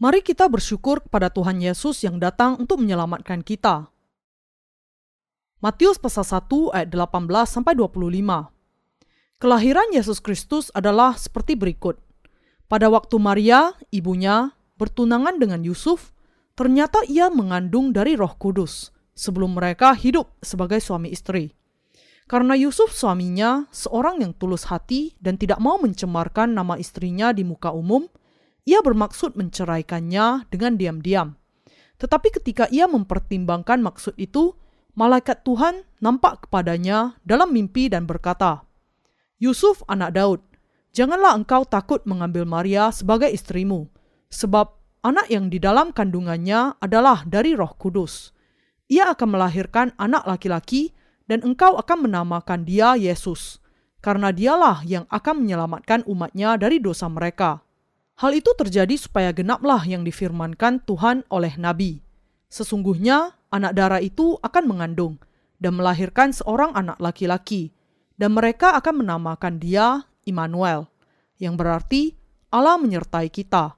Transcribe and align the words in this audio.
Mari 0.00 0.24
kita 0.24 0.48
bersyukur 0.48 1.04
kepada 1.04 1.28
Tuhan 1.28 1.60
Yesus 1.60 2.00
yang 2.08 2.16
datang 2.16 2.56
untuk 2.56 2.80
menyelamatkan 2.80 3.44
kita. 3.44 3.92
Matius 5.60 6.00
pasal 6.00 6.24
1 6.24 6.72
ayat 6.72 6.88
18 6.88 7.28
sampai 7.44 7.76
25. 7.76 8.48
Kelahiran 9.36 9.88
Yesus 9.92 10.24
Kristus 10.24 10.72
adalah 10.72 11.20
seperti 11.20 11.52
berikut. 11.52 12.00
Pada 12.64 12.88
waktu 12.88 13.20
Maria, 13.20 13.76
ibunya, 13.92 14.56
bertunangan 14.80 15.36
dengan 15.36 15.60
Yusuf, 15.60 16.16
ternyata 16.56 17.04
ia 17.04 17.28
mengandung 17.28 17.92
dari 17.92 18.16
Roh 18.16 18.32
Kudus 18.40 18.96
sebelum 19.12 19.52
mereka 19.52 19.92
hidup 19.92 20.32
sebagai 20.40 20.80
suami 20.80 21.12
istri. 21.12 21.52
Karena 22.24 22.56
Yusuf 22.56 22.96
suaminya 22.96 23.68
seorang 23.68 24.24
yang 24.24 24.32
tulus 24.32 24.64
hati 24.72 25.12
dan 25.20 25.36
tidak 25.36 25.60
mau 25.60 25.76
mencemarkan 25.76 26.56
nama 26.56 26.80
istrinya 26.80 27.36
di 27.36 27.44
muka 27.44 27.68
umum, 27.68 28.08
ia 28.68 28.84
bermaksud 28.84 29.36
menceraikannya 29.36 30.48
dengan 30.52 30.76
diam-diam. 30.76 31.36
Tetapi 32.00 32.28
ketika 32.40 32.64
ia 32.72 32.88
mempertimbangkan 32.88 33.84
maksud 33.84 34.16
itu, 34.16 34.56
malaikat 34.96 35.44
Tuhan 35.44 35.84
nampak 36.00 36.48
kepadanya 36.48 37.20
dalam 37.24 37.52
mimpi 37.52 37.92
dan 37.92 38.08
berkata, 38.08 38.64
"Yusuf, 39.36 39.84
anak 39.88 40.16
Daud, 40.16 40.40
janganlah 40.96 41.36
engkau 41.36 41.68
takut 41.68 42.00
mengambil 42.08 42.48
Maria 42.48 42.88
sebagai 42.88 43.28
istrimu, 43.28 43.92
sebab 44.32 44.72
anak 45.04 45.28
yang 45.28 45.52
di 45.52 45.60
dalam 45.60 45.92
kandungannya 45.92 46.80
adalah 46.80 47.24
dari 47.28 47.52
Roh 47.52 47.76
Kudus. 47.76 48.32
Ia 48.90 49.12
akan 49.12 49.28
melahirkan 49.36 49.92
anak 50.00 50.24
laki-laki, 50.26 50.96
dan 51.30 51.46
engkau 51.46 51.78
akan 51.78 52.10
menamakan 52.10 52.66
dia 52.66 52.98
Yesus, 52.98 53.62
karena 54.02 54.34
dialah 54.34 54.82
yang 54.82 55.06
akan 55.12 55.46
menyelamatkan 55.46 56.02
umatnya 56.08 56.56
dari 56.56 56.80
dosa 56.80 57.06
mereka." 57.12 57.69
Hal 58.20 58.36
itu 58.36 58.52
terjadi 58.52 59.00
supaya 59.00 59.32
genaplah 59.32 59.80
yang 59.88 60.04
difirmankan 60.04 60.84
Tuhan 60.84 61.24
oleh 61.32 61.56
Nabi. 61.56 62.04
Sesungguhnya 62.52 63.32
anak 63.48 63.72
darah 63.72 64.04
itu 64.04 64.36
akan 64.44 64.68
mengandung 64.68 65.16
dan 65.56 65.80
melahirkan 65.80 66.28
seorang 66.36 66.76
anak 66.76 67.00
laki-laki, 67.00 67.72
dan 68.20 68.36
mereka 68.36 68.76
akan 68.76 69.00
menamakan 69.00 69.56
dia 69.56 70.04
Immanuel, 70.28 70.92
yang 71.40 71.56
berarti 71.56 72.12
Allah 72.52 72.76
menyertai 72.76 73.32
kita. 73.32 73.76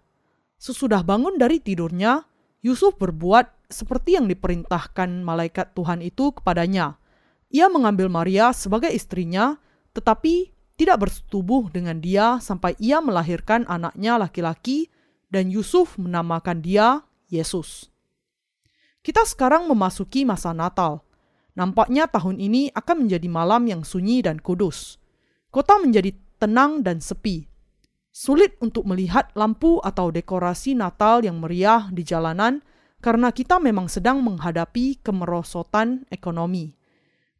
Sesudah 0.58 1.06
bangun 1.06 1.38
dari 1.38 1.62
tidurnya, 1.62 2.26
Yusuf 2.66 2.98
berbuat 2.98 3.70
seperti 3.70 4.18
yang 4.18 4.26
diperintahkan 4.26 5.22
malaikat 5.22 5.70
Tuhan 5.74 6.02
itu 6.02 6.34
kepadanya. 6.34 6.98
Ia 7.50 7.70
mengambil 7.70 8.10
Maria 8.10 8.50
sebagai 8.50 8.90
istrinya, 8.90 9.58
tetapi 9.94 10.51
tidak 10.76 11.06
bersetubuh 11.06 11.68
dengan 11.68 12.00
dia 12.00 12.40
sampai 12.40 12.74
ia 12.80 12.98
melahirkan 12.98 13.68
anaknya 13.68 14.16
laki-laki 14.16 14.88
dan 15.32 15.48
Yusuf 15.48 15.96
menamakan 15.96 16.60
dia 16.60 17.04
Yesus. 17.32 17.88
Kita 19.02 19.26
sekarang 19.26 19.66
memasuki 19.66 20.22
masa 20.22 20.54
Natal. 20.54 21.02
Nampaknya 21.52 22.08
tahun 22.08 22.38
ini 22.40 22.72
akan 22.72 23.04
menjadi 23.04 23.28
malam 23.28 23.66
yang 23.68 23.82
sunyi 23.84 24.24
dan 24.24 24.40
kudus. 24.40 24.96
Kota 25.52 25.76
menjadi 25.76 26.16
tenang 26.40 26.80
dan 26.80 27.02
sepi. 27.02 27.44
Sulit 28.12 28.56
untuk 28.60 28.84
melihat 28.84 29.32
lampu 29.32 29.80
atau 29.80 30.12
dekorasi 30.12 30.76
Natal 30.76 31.24
yang 31.24 31.40
meriah 31.40 31.88
di 31.88 32.04
jalanan 32.04 32.60
karena 33.02 33.34
kita 33.34 33.58
memang 33.58 33.90
sedang 33.90 34.22
menghadapi 34.22 35.00
kemerosotan 35.02 36.06
ekonomi. 36.08 36.76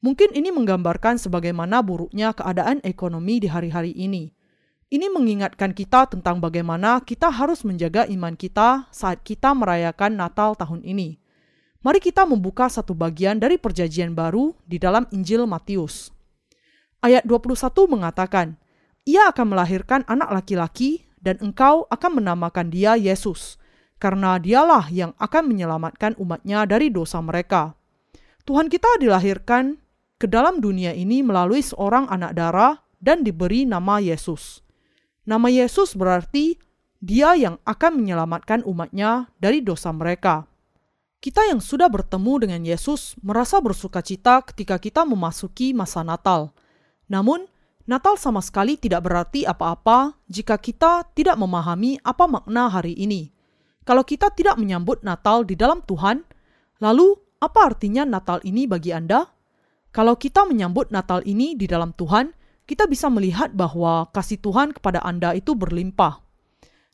Mungkin 0.03 0.35
ini 0.35 0.51
menggambarkan 0.51 1.15
sebagaimana 1.15 1.79
buruknya 1.79 2.35
keadaan 2.35 2.83
ekonomi 2.83 3.39
di 3.39 3.47
hari-hari 3.47 3.95
ini. 3.95 4.35
Ini 4.91 5.07
mengingatkan 5.09 5.73
kita 5.73 6.11
tentang 6.11 6.43
bagaimana 6.43 6.99
kita 7.07 7.31
harus 7.31 7.63
menjaga 7.63 8.11
iman 8.11 8.35
kita 8.35 8.91
saat 8.91 9.23
kita 9.23 9.55
merayakan 9.55 10.19
Natal 10.19 10.59
tahun 10.59 10.83
ini. 10.83 11.23
Mari 11.87 12.03
kita 12.03 12.27
membuka 12.27 12.67
satu 12.67 12.99
bagian 12.99 13.39
dari 13.39 13.63
perjanjian 13.63 14.11
baru 14.11 14.59
di 14.67 14.83
dalam 14.83 15.07
Injil 15.15 15.47
Matius. 15.47 16.11
Ayat 16.99 17.23
21 17.23 17.63
mengatakan, 17.87 18.59
Ia 19.07 19.31
akan 19.31 19.55
melahirkan 19.55 20.03
anak 20.11 20.35
laki-laki 20.35 21.07
dan 21.23 21.39
engkau 21.39 21.87
akan 21.91 22.19
menamakan 22.19 22.75
dia 22.75 22.99
Yesus, 22.99 23.55
karena 24.03 24.39
dialah 24.43 24.91
yang 24.91 25.15
akan 25.23 25.47
menyelamatkan 25.47 26.19
umatnya 26.19 26.67
dari 26.67 26.91
dosa 26.91 27.23
mereka. 27.23 27.79
Tuhan 28.43 28.67
kita 28.67 28.99
dilahirkan 28.99 29.79
ke 30.23 30.31
dalam 30.31 30.63
dunia 30.63 30.95
ini 30.95 31.19
melalui 31.27 31.67
seorang 31.67 32.07
anak 32.07 32.39
darah 32.39 32.79
dan 33.03 33.27
diberi 33.27 33.67
nama 33.67 33.99
Yesus. 33.99 34.63
Nama 35.27 35.51
Yesus 35.51 35.99
berarti 35.99 36.55
dia 37.03 37.35
yang 37.35 37.59
akan 37.67 37.99
menyelamatkan 37.99 38.63
umatnya 38.63 39.27
dari 39.43 39.67
dosa 39.67 39.91
mereka. 39.91 40.47
Kita 41.19 41.43
yang 41.51 41.59
sudah 41.59 41.91
bertemu 41.91 42.47
dengan 42.47 42.63
Yesus 42.63 43.19
merasa 43.19 43.59
bersuka 43.59 43.99
cita 43.99 44.47
ketika 44.47 44.79
kita 44.79 45.03
memasuki 45.03 45.75
masa 45.75 46.07
Natal. 46.07 46.55
Namun, 47.11 47.51
Natal 47.83 48.15
sama 48.15 48.39
sekali 48.39 48.79
tidak 48.79 49.03
berarti 49.03 49.43
apa-apa 49.43 50.15
jika 50.31 50.55
kita 50.55 51.11
tidak 51.19 51.35
memahami 51.35 51.99
apa 52.07 52.31
makna 52.31 52.71
hari 52.71 52.95
ini. 52.95 53.35
Kalau 53.83 54.07
kita 54.07 54.31
tidak 54.31 54.55
menyambut 54.55 55.03
Natal 55.03 55.43
di 55.43 55.59
dalam 55.59 55.83
Tuhan, 55.83 56.23
lalu 56.79 57.19
apa 57.43 57.75
artinya 57.75 58.07
Natal 58.07 58.39
ini 58.47 58.71
bagi 58.71 58.95
Anda? 58.95 59.42
Kalau 59.93 60.17
kita 60.17 60.49
menyambut 60.49 60.89
Natal 60.89 61.21
ini 61.29 61.53
di 61.53 61.69
dalam 61.69 61.93
Tuhan, 61.93 62.33
kita 62.65 62.89
bisa 62.89 63.13
melihat 63.13 63.53
bahwa 63.53 64.09
kasih 64.09 64.41
Tuhan 64.41 64.73
kepada 64.73 65.05
Anda 65.05 65.37
itu 65.37 65.53
berlimpah. 65.53 66.25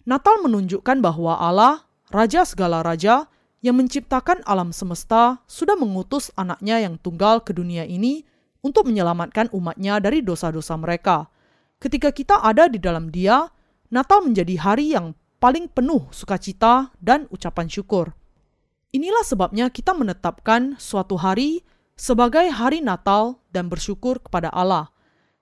Natal 0.03 0.43
menunjukkan 0.43 0.99
bahwa 0.99 1.39
Allah, 1.39 1.87
Raja 2.11 2.43
segala 2.43 2.83
raja, 2.83 3.31
yang 3.63 3.79
menciptakan 3.79 4.43
alam 4.43 4.75
semesta, 4.75 5.45
sudah 5.47 5.79
mengutus 5.79 6.35
anaknya 6.35 6.83
yang 6.83 6.99
tunggal 6.99 7.39
ke 7.45 7.55
dunia 7.55 7.87
ini 7.87 8.27
untuk 8.67 8.91
menyelamatkan 8.91 9.47
umatnya 9.55 10.03
dari 10.03 10.19
dosa-dosa 10.19 10.75
mereka. 10.75 11.31
Ketika 11.79 12.11
kita 12.11 12.43
ada 12.43 12.67
di 12.67 12.83
dalam 12.83 13.15
dia, 13.15 13.47
Natal 13.95 14.27
menjadi 14.27 14.59
hari 14.59 14.99
yang 14.99 15.15
paling 15.39 15.71
penuh 15.71 16.11
sukacita 16.11 16.91
dan 16.99 17.31
ucapan 17.31 17.71
syukur. 17.71 18.11
Inilah 18.91 19.23
sebabnya 19.23 19.71
kita 19.71 19.95
menetapkan 19.95 20.75
suatu 20.81 21.15
hari 21.15 21.63
sebagai 21.99 22.47
hari 22.55 22.79
Natal 22.79 23.43
dan 23.51 23.67
bersyukur 23.67 24.23
kepada 24.23 24.49
Allah. 24.55 24.95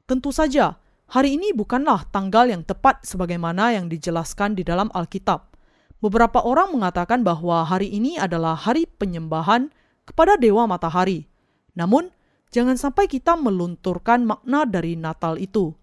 Tentu 0.09 0.33
saja, 0.33 0.81
hari 1.07 1.37
ini 1.37 1.53
bukanlah 1.53 2.09
tanggal 2.09 2.49
yang 2.49 2.65
tepat 2.65 3.05
sebagaimana 3.05 3.77
yang 3.77 3.93
dijelaskan 3.93 4.57
di 4.57 4.65
dalam 4.65 4.89
Alkitab. 4.97 5.53
Beberapa 6.01 6.41
orang 6.41 6.73
mengatakan 6.73 7.21
bahwa 7.21 7.61
hari 7.69 7.93
ini 7.93 8.17
adalah 8.17 8.57
hari 8.57 8.89
penyembahan 8.89 9.69
kepada 10.09 10.41
dewa 10.41 10.65
matahari. 10.65 11.29
Namun, 11.77 12.09
jangan 12.49 12.81
sampai 12.81 13.05
kita 13.05 13.37
melunturkan 13.37 14.25
makna 14.25 14.65
dari 14.65 14.97
Natal 14.97 15.37
itu. 15.37 15.77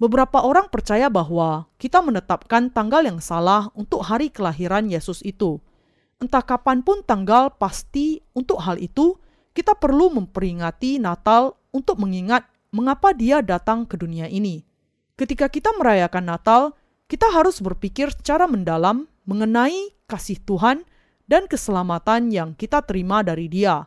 Beberapa 0.00 0.40
orang 0.46 0.72
percaya 0.72 1.12
bahwa 1.12 1.68
kita 1.76 2.00
menetapkan 2.00 2.72
tanggal 2.72 3.04
yang 3.04 3.20
salah 3.20 3.68
untuk 3.76 4.00
hari 4.06 4.32
kelahiran 4.32 4.88
Yesus 4.88 5.20
itu. 5.26 5.60
Entah 6.20 6.40
kapan 6.40 6.80
pun 6.80 7.04
tanggal 7.04 7.52
pasti 7.56 8.20
untuk 8.32 8.64
hal 8.64 8.80
itu, 8.80 9.16
kita 9.56 9.74
perlu 9.76 10.12
memperingati 10.14 11.02
Natal 11.02 11.58
untuk 11.74 11.98
mengingat 12.02 12.46
mengapa 12.70 13.10
Dia 13.14 13.42
datang 13.42 13.86
ke 13.86 13.98
dunia 13.98 14.30
ini. 14.30 14.62
Ketika 15.18 15.50
kita 15.50 15.74
merayakan 15.76 16.30
Natal, 16.30 16.62
kita 17.10 17.28
harus 17.28 17.58
berpikir 17.58 18.14
secara 18.14 18.46
mendalam 18.46 19.10
mengenai 19.26 19.92
kasih 20.06 20.38
Tuhan 20.46 20.86
dan 21.26 21.46
keselamatan 21.46 22.30
yang 22.30 22.54
kita 22.54 22.82
terima 22.86 23.22
dari 23.22 23.50
Dia. 23.50 23.86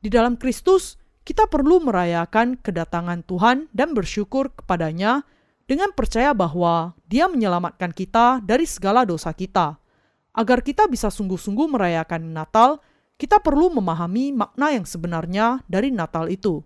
Di 0.00 0.08
dalam 0.08 0.38
Kristus, 0.38 0.96
kita 1.26 1.46
perlu 1.46 1.78
merayakan 1.82 2.58
kedatangan 2.58 3.22
Tuhan 3.26 3.70
dan 3.70 3.92
bersyukur 3.92 4.50
kepadanya 4.54 5.22
dengan 5.70 5.94
percaya 5.94 6.34
bahwa 6.34 6.98
Dia 7.06 7.30
menyelamatkan 7.30 7.94
kita 7.94 8.42
dari 8.42 8.66
segala 8.66 9.06
dosa 9.06 9.30
kita. 9.30 9.78
Agar 10.34 10.62
kita 10.62 10.86
bisa 10.86 11.10
sungguh-sungguh 11.10 11.66
merayakan 11.70 12.34
Natal, 12.34 12.82
kita 13.20 13.36
perlu 13.44 13.68
memahami 13.68 14.32
makna 14.32 14.72
yang 14.72 14.88
sebenarnya 14.88 15.60
dari 15.68 15.92
Natal 15.92 16.32
itu. 16.32 16.64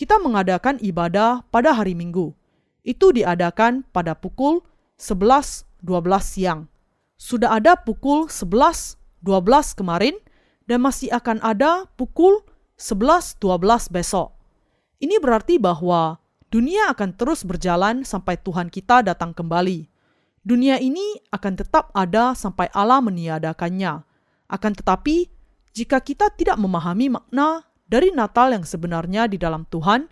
Kita 0.00 0.16
mengadakan 0.16 0.80
ibadah 0.80 1.44
pada 1.52 1.76
hari 1.76 1.92
Minggu. 1.92 2.32
Itu 2.80 3.12
diadakan 3.12 3.84
pada 3.92 4.16
pukul 4.16 4.64
11.12 4.96 5.84
siang. 6.24 6.72
Sudah 7.20 7.60
ada 7.60 7.76
pukul 7.76 8.32
11.12 8.32 8.96
kemarin 9.76 10.16
dan 10.64 10.80
masih 10.80 11.12
akan 11.12 11.44
ada 11.44 11.84
pukul 12.00 12.40
11.12 12.80 13.44
besok. 13.92 14.32
Ini 14.98 15.20
berarti 15.20 15.60
bahwa 15.60 16.16
dunia 16.48 16.88
akan 16.96 17.12
terus 17.12 17.44
berjalan 17.44 18.08
sampai 18.08 18.40
Tuhan 18.40 18.72
kita 18.72 19.04
datang 19.04 19.36
kembali. 19.36 19.86
Dunia 20.44 20.80
ini 20.80 21.20
akan 21.28 21.52
tetap 21.60 21.92
ada 21.92 22.32
sampai 22.32 22.72
Allah 22.72 23.04
meniadakannya. 23.04 24.04
Akan 24.48 24.72
tetapi, 24.76 25.33
jika 25.74 25.98
kita 25.98 26.30
tidak 26.38 26.54
memahami 26.54 27.10
makna 27.10 27.66
dari 27.90 28.14
Natal 28.14 28.54
yang 28.54 28.62
sebenarnya 28.62 29.26
di 29.26 29.36
dalam 29.42 29.66
Tuhan, 29.66 30.06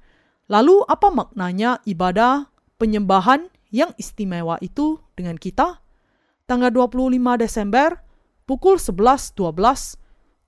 lalu 0.50 0.82
apa 0.90 1.08
maknanya 1.14 1.78
ibadah 1.86 2.50
penyembahan 2.82 3.46
yang 3.70 3.94
istimewa 3.94 4.58
itu 4.58 4.98
dengan 5.14 5.38
kita? 5.38 5.78
Tanggal 6.50 6.74
25 6.74 7.38
Desember 7.38 7.94
pukul 8.44 8.76
11.12 8.76 9.38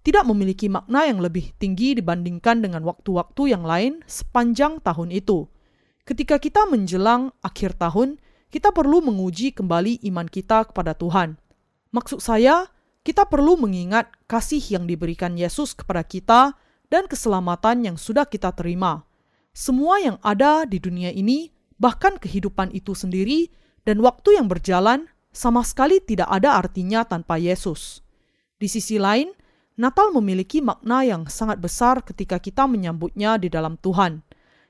tidak 0.05 0.25
memiliki 0.29 0.69
makna 0.69 1.09
yang 1.09 1.23
lebih 1.23 1.55
tinggi 1.57 1.97
dibandingkan 1.97 2.61
dengan 2.61 2.85
waktu-waktu 2.85 3.57
yang 3.57 3.65
lain 3.65 4.03
sepanjang 4.05 4.83
tahun 4.85 5.15
itu. 5.15 5.49
Ketika 6.05 6.37
kita 6.37 6.69
menjelang 6.69 7.33
akhir 7.41 7.81
tahun, 7.81 8.21
kita 8.53 8.75
perlu 8.77 9.01
menguji 9.01 9.57
kembali 9.57 10.05
iman 10.13 10.29
kita 10.29 10.69
kepada 10.69 10.93
Tuhan. 10.93 11.41
Maksud 11.97 12.21
saya, 12.21 12.69
kita 13.05 13.29
perlu 13.29 13.61
mengingat 13.61 14.09
kasih 14.25 14.65
yang 14.65 14.89
diberikan 14.89 15.37
Yesus 15.37 15.77
kepada 15.77 16.01
kita 16.03 16.57
dan 16.89 17.05
keselamatan 17.05 17.85
yang 17.85 17.97
sudah 18.01 18.25
kita 18.25 18.57
terima. 18.57 19.05
Semua 19.53 20.01
yang 20.01 20.17
ada 20.25 20.65
di 20.65 20.81
dunia 20.81 21.13
ini, 21.13 21.53
bahkan 21.77 22.17
kehidupan 22.17 22.73
itu 22.73 22.97
sendiri, 22.97 23.53
dan 23.85 24.01
waktu 24.01 24.41
yang 24.41 24.49
berjalan 24.49 25.07
sama 25.37 25.61
sekali 25.63 26.01
tidak 26.01 26.33
ada 26.33 26.57
artinya 26.57 27.05
tanpa 27.05 27.37
Yesus. 27.37 28.01
Di 28.57 28.73
sisi 28.73 28.97
lain, 28.97 29.31
Natal 29.75 30.15
memiliki 30.15 30.63
makna 30.63 31.03
yang 31.03 31.27
sangat 31.27 31.59
besar 31.59 32.01
ketika 32.07 32.39
kita 32.39 32.65
menyambutnya 32.65 33.37
di 33.37 33.51
dalam 33.51 33.75
Tuhan. 33.83 34.23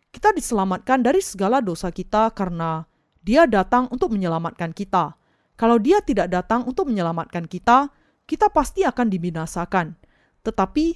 Kita 0.09 0.33
diselamatkan 0.33 1.05
dari 1.05 1.21
segala 1.21 1.61
dosa 1.61 1.93
kita 1.93 2.33
karena 2.33 2.89
Dia 3.21 3.45
datang 3.45 3.87
untuk 3.93 4.17
menyelamatkan 4.17 4.73
kita. 4.73 5.13
Kalau 5.61 5.77
Dia 5.77 6.01
tidak 6.01 6.33
datang 6.33 6.65
untuk 6.65 6.89
menyelamatkan 6.89 7.45
kita, 7.45 7.93
kita 8.25 8.49
pasti 8.53 8.85
akan 8.85 9.09
dibinasakan. 9.13 9.97
Tetapi 10.45 10.87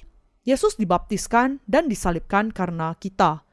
Yesus 0.47 0.79
dibaptiskan 0.79 1.61
dan 1.69 1.85
disalibkan 1.85 2.49
karena 2.49 2.95
kita. 2.97 3.45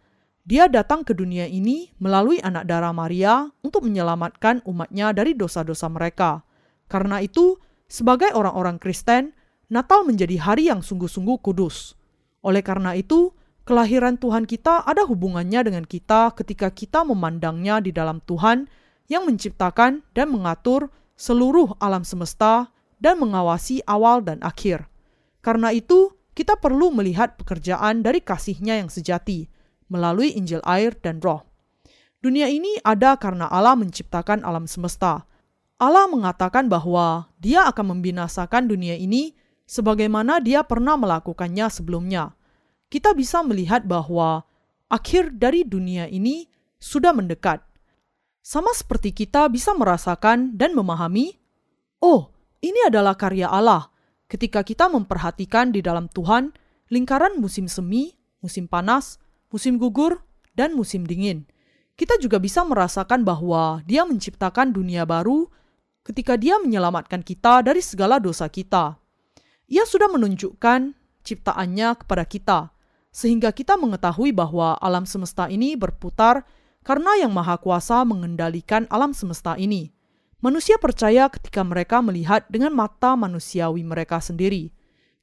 Dia 0.46 0.70
datang 0.70 1.02
ke 1.02 1.10
dunia 1.10 1.50
ini 1.50 1.90
melalui 1.98 2.38
anak 2.38 2.70
darah 2.70 2.94
Maria 2.94 3.50
untuk 3.66 3.82
menyelamatkan 3.84 4.62
umatnya 4.62 5.10
dari 5.10 5.34
dosa-dosa 5.34 5.90
mereka. 5.90 6.46
Karena 6.86 7.18
itu, 7.18 7.58
sebagai 7.90 8.30
orang-orang 8.30 8.78
Kristen, 8.78 9.34
Natal 9.66 10.06
menjadi 10.06 10.38
hari 10.38 10.70
yang 10.70 10.86
sungguh-sungguh 10.86 11.42
kudus. 11.42 11.98
Oleh 12.46 12.62
karena 12.62 12.94
itu, 12.94 13.34
kelahiran 13.66 14.14
Tuhan 14.14 14.46
kita 14.46 14.86
ada 14.86 15.02
hubungannya 15.02 15.66
dengan 15.66 15.82
kita 15.82 16.30
ketika 16.38 16.70
kita 16.70 17.02
memandangnya 17.02 17.82
di 17.82 17.90
dalam 17.90 18.22
Tuhan 18.22 18.70
yang 19.10 19.26
menciptakan 19.26 20.06
dan 20.14 20.30
mengatur 20.30 20.94
seluruh 21.18 21.74
alam 21.82 22.06
semesta 22.06 22.70
dan 23.00 23.20
mengawasi 23.20 23.84
awal 23.84 24.24
dan 24.24 24.40
akhir. 24.40 24.88
Karena 25.44 25.70
itu, 25.72 26.16
kita 26.36 26.60
perlu 26.60 26.92
melihat 26.92 27.40
pekerjaan 27.40 28.04
dari 28.04 28.20
kasihnya 28.20 28.76
yang 28.76 28.92
sejati 28.92 29.48
melalui 29.88 30.36
Injil 30.36 30.60
air 30.66 30.92
dan 31.00 31.22
roh. 31.24 31.46
Dunia 32.20 32.50
ini 32.50 32.76
ada 32.82 33.16
karena 33.16 33.46
Allah 33.48 33.78
menciptakan 33.78 34.42
alam 34.42 34.68
semesta. 34.68 35.24
Allah 35.76 36.08
mengatakan 36.08 36.66
bahwa 36.66 37.28
dia 37.40 37.68
akan 37.68 37.96
membinasakan 37.96 38.68
dunia 38.68 38.96
ini 38.96 39.36
sebagaimana 39.68 40.40
dia 40.40 40.64
pernah 40.64 40.96
melakukannya 40.96 41.68
sebelumnya. 41.68 42.32
Kita 42.92 43.12
bisa 43.12 43.40
melihat 43.44 43.84
bahwa 43.84 44.44
akhir 44.88 45.36
dari 45.36 45.62
dunia 45.62 46.08
ini 46.08 46.48
sudah 46.80 47.12
mendekat. 47.12 47.62
Sama 48.46 48.70
seperti 48.72 49.10
kita 49.10 49.50
bisa 49.50 49.74
merasakan 49.74 50.54
dan 50.54 50.70
memahami, 50.70 51.34
oh, 51.98 52.30
ini 52.60 52.80
adalah 52.86 53.18
karya 53.18 53.50
Allah. 53.50 53.92
Ketika 54.26 54.66
kita 54.66 54.90
memperhatikan 54.90 55.70
di 55.70 55.80
dalam 55.84 56.10
Tuhan 56.10 56.50
lingkaran 56.90 57.38
musim 57.38 57.70
semi, 57.70 58.14
musim 58.42 58.66
panas, 58.66 59.18
musim 59.50 59.78
gugur, 59.78 60.22
dan 60.56 60.72
musim 60.74 61.04
dingin. 61.04 61.46
Kita 61.96 62.20
juga 62.20 62.36
bisa 62.36 62.60
merasakan 62.64 63.24
bahwa 63.24 63.80
Dia 63.88 64.04
menciptakan 64.04 64.72
dunia 64.72 65.08
baru 65.08 65.48
ketika 66.04 66.36
Dia 66.36 66.60
menyelamatkan 66.60 67.24
kita 67.24 67.64
dari 67.64 67.80
segala 67.80 68.20
dosa 68.20 68.46
kita. 68.52 69.00
Ia 69.66 69.82
sudah 69.88 70.12
menunjukkan 70.12 70.92
ciptaannya 71.24 71.88
kepada 72.04 72.24
kita, 72.28 72.58
sehingga 73.10 73.50
kita 73.50 73.80
mengetahui 73.80 74.30
bahwa 74.36 74.76
alam 74.78 75.08
semesta 75.08 75.48
ini 75.48 75.74
berputar 75.74 76.44
karena 76.84 77.16
Yang 77.18 77.32
Maha 77.32 77.56
Kuasa 77.58 78.04
mengendalikan 78.04 78.84
alam 78.92 79.16
semesta 79.16 79.56
ini. 79.56 79.95
Manusia 80.44 80.76
percaya 80.76 81.32
ketika 81.32 81.64
mereka 81.64 82.04
melihat 82.04 82.44
dengan 82.52 82.76
mata 82.76 83.16
manusiawi 83.16 83.80
mereka 83.80 84.20
sendiri. 84.20 84.68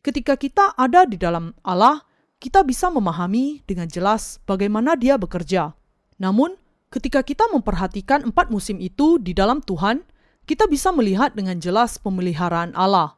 Ketika 0.02 0.34
kita 0.34 0.74
ada 0.74 1.06
di 1.06 1.22
dalam 1.22 1.54
Allah, 1.62 2.02
kita 2.42 2.66
bisa 2.66 2.90
memahami 2.90 3.62
dengan 3.70 3.86
jelas 3.86 4.42
bagaimana 4.44 4.98
Dia 4.98 5.22
bekerja. 5.22 5.78
Namun, 6.18 6.58
ketika 6.90 7.22
kita 7.22 7.46
memperhatikan 7.54 8.26
empat 8.26 8.50
musim 8.50 8.82
itu 8.82 9.22
di 9.22 9.38
dalam 9.38 9.62
Tuhan, 9.62 10.02
kita 10.50 10.66
bisa 10.68 10.90
melihat 10.92 11.38
dengan 11.38 11.62
jelas 11.62 12.02
pemeliharaan 12.02 12.74
Allah. 12.74 13.16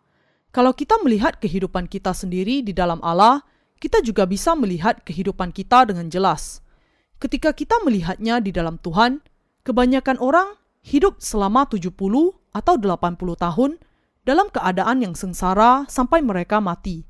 Kalau 0.53 0.75
kita 0.75 0.99
melihat 1.01 1.39
kehidupan 1.39 1.87
kita 1.89 2.11
sendiri 2.11 2.61
di 2.61 2.75
dalam 2.75 2.99
Allah, 3.01 3.41
kita 3.79 4.03
juga 4.03 4.27
bisa 4.27 4.51
melihat 4.53 4.99
kehidupan 5.03 5.55
kita 5.55 5.87
dengan 5.89 6.11
jelas. 6.11 6.59
Ketika 7.23 7.55
kita 7.55 7.79
melihatnya 7.87 8.43
di 8.43 8.51
dalam 8.51 8.77
Tuhan, 8.83 9.23
kebanyakan 9.63 10.19
orang 10.19 10.59
hidup 10.85 11.17
selama 11.17 11.65
70 11.65 11.89
atau 12.53 12.73
80 12.77 13.17
tahun 13.17 13.71
dalam 14.21 14.47
keadaan 14.53 15.01
yang 15.01 15.17
sengsara 15.17 15.89
sampai 15.89 16.21
mereka 16.21 16.61
mati. 16.61 17.09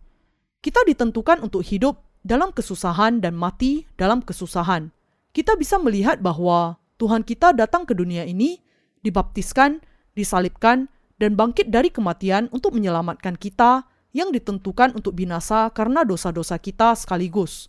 Kita 0.64 0.82
ditentukan 0.88 1.44
untuk 1.44 1.62
hidup 1.68 2.00
dalam 2.24 2.56
kesusahan 2.56 3.20
dan 3.20 3.36
mati 3.36 3.84
dalam 4.00 4.24
kesusahan. 4.24 4.90
Kita 5.36 5.60
bisa 5.60 5.76
melihat 5.76 6.24
bahwa 6.24 6.80
Tuhan 6.96 7.28
kita 7.28 7.52
datang 7.52 7.84
ke 7.84 7.92
dunia 7.92 8.24
ini, 8.24 8.64
dibaptiskan, 9.04 9.84
disalibkan, 10.16 10.88
dan 11.20 11.36
bangkit 11.36 11.68
dari 11.68 11.92
kematian 11.92 12.48
untuk 12.56 12.76
menyelamatkan 12.80 13.36
kita 13.36 13.84
yang 14.16 14.32
ditentukan 14.32 14.96
untuk 14.96 15.20
binasa 15.20 15.68
karena 15.76 16.08
dosa-dosa 16.08 16.56
kita 16.56 16.96
sekaligus. 16.96 17.68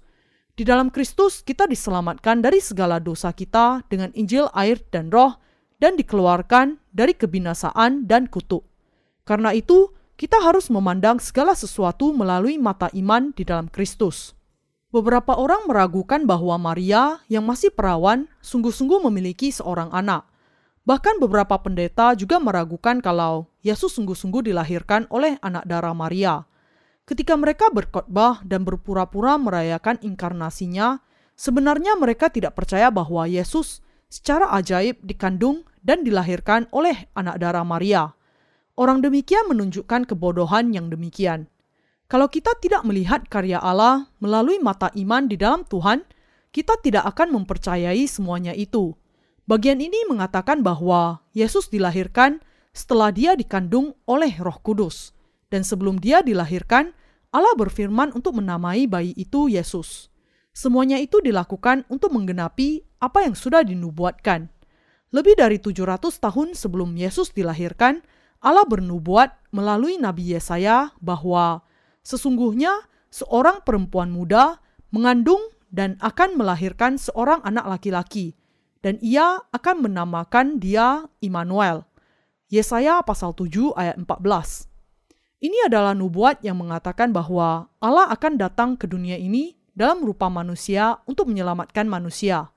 Di 0.57 0.63
dalam 0.63 0.89
Kristus 0.89 1.43
kita 1.43 1.67
diselamatkan 1.69 2.41
dari 2.41 2.63
segala 2.63 3.03
dosa 3.03 3.35
kita 3.35 3.85
dengan 3.91 4.15
Injil 4.17 4.49
air 4.55 4.81
dan 4.89 5.13
roh 5.13 5.37
dan 5.77 5.97
dikeluarkan 5.97 6.81
dari 6.93 7.13
kebinasaan 7.13 8.09
dan 8.09 8.29
kutuk. 8.29 8.65
Karena 9.27 9.53
itu, 9.53 9.93
kita 10.17 10.41
harus 10.41 10.73
memandang 10.73 11.21
segala 11.21 11.53
sesuatu 11.53 12.15
melalui 12.17 12.57
mata 12.57 12.89
iman 12.97 13.35
di 13.37 13.45
dalam 13.45 13.69
Kristus. 13.69 14.33
Beberapa 14.89 15.37
orang 15.37 15.69
meragukan 15.69 16.25
bahwa 16.25 16.57
Maria 16.57 17.21
yang 17.29 17.45
masih 17.45 17.69
perawan 17.75 18.31
sungguh-sungguh 18.41 19.05
memiliki 19.09 19.53
seorang 19.53 19.93
anak– 19.93 20.25
Bahkan 20.87 21.19
beberapa 21.19 21.59
pendeta 21.59 22.15
juga 22.15 22.39
meragukan 22.39 23.03
kalau 23.03 23.51
Yesus 23.59 23.99
sungguh-sungguh 23.99 24.47
dilahirkan 24.47 25.11
oleh 25.11 25.35
anak 25.43 25.67
darah 25.67 25.91
Maria. 25.91 26.47
Ketika 27.03 27.35
mereka 27.35 27.67
berkhotbah 27.75 28.47
dan 28.47 28.63
berpura-pura 28.63 29.35
merayakan 29.35 29.99
inkarnasinya, 29.99 31.03
sebenarnya 31.35 31.99
mereka 31.99 32.31
tidak 32.31 32.55
percaya 32.55 32.87
bahwa 32.95 33.27
Yesus 33.27 33.83
secara 34.17 34.49
ajaib 34.57 35.05
dikandung 35.05 35.69
dan 35.85 36.01
dilahirkan 36.01 36.65
oleh 36.73 37.05
anak 37.13 37.37
darah 37.37 37.69
Maria. 37.69 38.17
Orang 38.73 39.05
demikian 39.05 39.45
menunjukkan 39.53 40.09
kebodohan 40.09 40.73
yang 40.73 40.89
demikian. 40.89 41.53
Kalau 42.09 42.33
kita 42.33 42.57
tidak 42.65 42.81
melihat 42.89 43.29
karya 43.29 43.61
Allah 43.61 44.09
melalui 44.25 44.57
mata 44.57 44.89
iman 44.97 45.29
di 45.29 45.37
dalam 45.37 45.69
Tuhan, 45.69 46.01
kita 46.49 46.81
tidak 46.81 47.05
akan 47.13 47.37
mempercayai 47.41 48.09
semuanya 48.09 48.57
itu. 48.57 48.97
Bagian 49.45 49.85
ini 49.85 50.09
mengatakan 50.09 50.65
bahwa 50.65 51.21
Yesus 51.37 51.69
dilahirkan 51.69 52.41
setelah 52.73 53.13
dia 53.13 53.37
dikandung 53.37 53.93
oleh 54.09 54.33
Roh 54.41 54.57
Kudus, 54.65 55.13
dan 55.53 55.61
sebelum 55.61 56.01
dia 56.01 56.25
dilahirkan, 56.25 56.95
Allah 57.35 57.55
berfirman 57.59 58.15
untuk 58.17 58.39
menamai 58.39 58.89
bayi 58.89 59.13
itu 59.19 59.51
Yesus. 59.51 60.09
Semuanya 60.57 60.97
itu 60.97 61.21
dilakukan 61.21 61.85
untuk 61.93 62.17
menggenapi 62.17 62.86
apa 63.03 63.25
yang 63.25 63.35
sudah 63.37 63.63
dinubuatkan. 63.63 64.49
Lebih 65.15 65.39
dari 65.39 65.57
700 65.63 66.03
tahun 66.19 66.53
sebelum 66.53 66.93
Yesus 66.99 67.31
dilahirkan, 67.31 68.03
Allah 68.43 68.67
bernubuat 68.69 69.33
melalui 69.55 69.97
Nabi 69.97 70.37
Yesaya 70.37 70.93
bahwa 71.01 71.65
sesungguhnya 72.05 72.85
seorang 73.09 73.65
perempuan 73.65 74.13
muda 74.13 74.61
mengandung 74.93 75.41
dan 75.73 75.99
akan 76.05 76.39
melahirkan 76.39 77.01
seorang 77.01 77.43
anak 77.43 77.67
laki-laki, 77.67 78.39
dan 78.85 79.01
ia 79.03 79.41
akan 79.51 79.89
menamakan 79.89 80.63
dia 80.63 81.07
Immanuel. 81.19 81.85
Yesaya 82.47 83.03
pasal 83.03 83.35
7 83.35 83.75
ayat 83.75 83.99
14. 83.99 84.71
Ini 85.43 85.69
adalah 85.69 85.93
nubuat 85.93 86.41
yang 86.47 86.57
mengatakan 86.63 87.11
bahwa 87.11 87.69
Allah 87.83 88.09
akan 88.09 88.39
datang 88.41 88.79
ke 88.79 88.89
dunia 88.89 89.19
ini 89.19 89.59
dalam 89.77 90.01
rupa 90.01 90.33
manusia 90.33 90.97
untuk 91.05 91.29
menyelamatkan 91.29 91.85
manusia. 91.85 92.49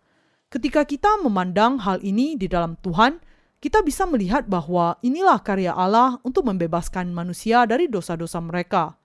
Ketika 0.50 0.82
kita 0.86 1.22
memandang 1.22 1.78
hal 1.82 2.02
ini 2.02 2.34
di 2.34 2.50
dalam 2.50 2.74
Tuhan, 2.82 3.22
kita 3.62 3.86
bisa 3.86 4.10
melihat 4.10 4.50
bahwa 4.50 4.98
inilah 5.06 5.38
karya 5.46 5.78
Allah 5.78 6.18
untuk 6.26 6.50
membebaskan 6.50 7.14
manusia 7.14 7.70
dari 7.70 7.86
dosa-dosa 7.86 8.42
mereka. 8.42 8.98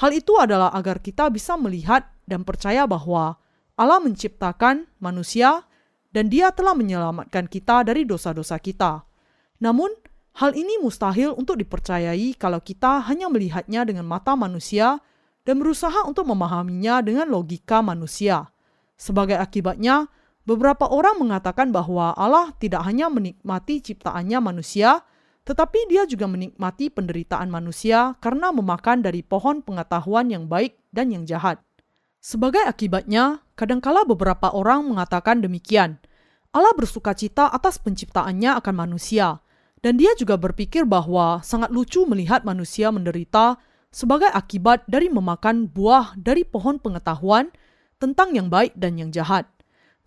Hal 0.00 0.16
itu 0.16 0.38
adalah 0.40 0.72
agar 0.72 1.04
kita 1.04 1.28
bisa 1.28 1.60
melihat 1.60 2.08
dan 2.24 2.46
percaya 2.46 2.88
bahwa 2.88 3.36
Allah 3.76 4.00
menciptakan 4.00 4.88
manusia 5.02 5.66
dan 6.14 6.32
dia 6.32 6.54
telah 6.54 6.72
menyelamatkan 6.72 7.50
kita 7.50 7.84
dari 7.84 8.08
dosa-dosa 8.08 8.56
kita. 8.56 9.04
Namun, 9.60 9.90
Hal 10.38 10.54
ini 10.54 10.78
mustahil 10.78 11.34
untuk 11.34 11.58
dipercayai 11.58 12.38
kalau 12.38 12.62
kita 12.62 13.02
hanya 13.10 13.26
melihatnya 13.26 13.82
dengan 13.82 14.06
mata 14.06 14.38
manusia 14.38 15.02
dan 15.42 15.58
berusaha 15.58 16.06
untuk 16.06 16.30
memahaminya 16.30 17.02
dengan 17.02 17.26
logika 17.26 17.82
manusia. 17.82 18.46
Sebagai 18.94 19.34
akibatnya, 19.34 20.06
beberapa 20.48 20.88
orang 20.88 21.20
mengatakan 21.20 21.68
bahwa 21.68 22.16
Allah 22.16 22.56
tidak 22.56 22.80
hanya 22.88 23.12
menikmati 23.12 23.84
ciptaannya 23.84 24.40
manusia, 24.40 25.04
tetapi 25.44 25.92
Dia 25.92 26.08
juga 26.08 26.24
menikmati 26.24 26.88
penderitaan 26.88 27.52
manusia 27.52 28.16
karena 28.24 28.48
memakan 28.48 29.04
dari 29.04 29.20
pohon 29.20 29.60
pengetahuan 29.60 30.32
yang 30.32 30.48
baik 30.48 30.80
dan 30.88 31.12
yang 31.12 31.28
jahat. 31.28 31.60
Sebagai 32.24 32.64
akibatnya, 32.64 33.44
kadangkala 33.60 34.08
beberapa 34.08 34.48
orang 34.48 34.88
mengatakan 34.88 35.44
demikian. 35.44 36.00
Allah 36.48 36.72
bersuka 36.72 37.12
cita 37.12 37.52
atas 37.52 37.76
penciptaannya 37.76 38.56
akan 38.56 38.74
manusia, 38.88 39.44
dan 39.84 40.00
dia 40.00 40.16
juga 40.16 40.40
berpikir 40.40 40.88
bahwa 40.88 41.44
sangat 41.44 41.68
lucu 41.68 42.08
melihat 42.08 42.42
manusia 42.42 42.88
menderita 42.88 43.60
sebagai 43.92 44.32
akibat 44.32 44.84
dari 44.88 45.12
memakan 45.12 45.68
buah 45.68 46.16
dari 46.16 46.42
pohon 46.42 46.80
pengetahuan 46.80 47.52
tentang 48.00 48.32
yang 48.32 48.48
baik 48.48 48.72
dan 48.74 48.96
yang 48.96 49.12
jahat. 49.12 49.57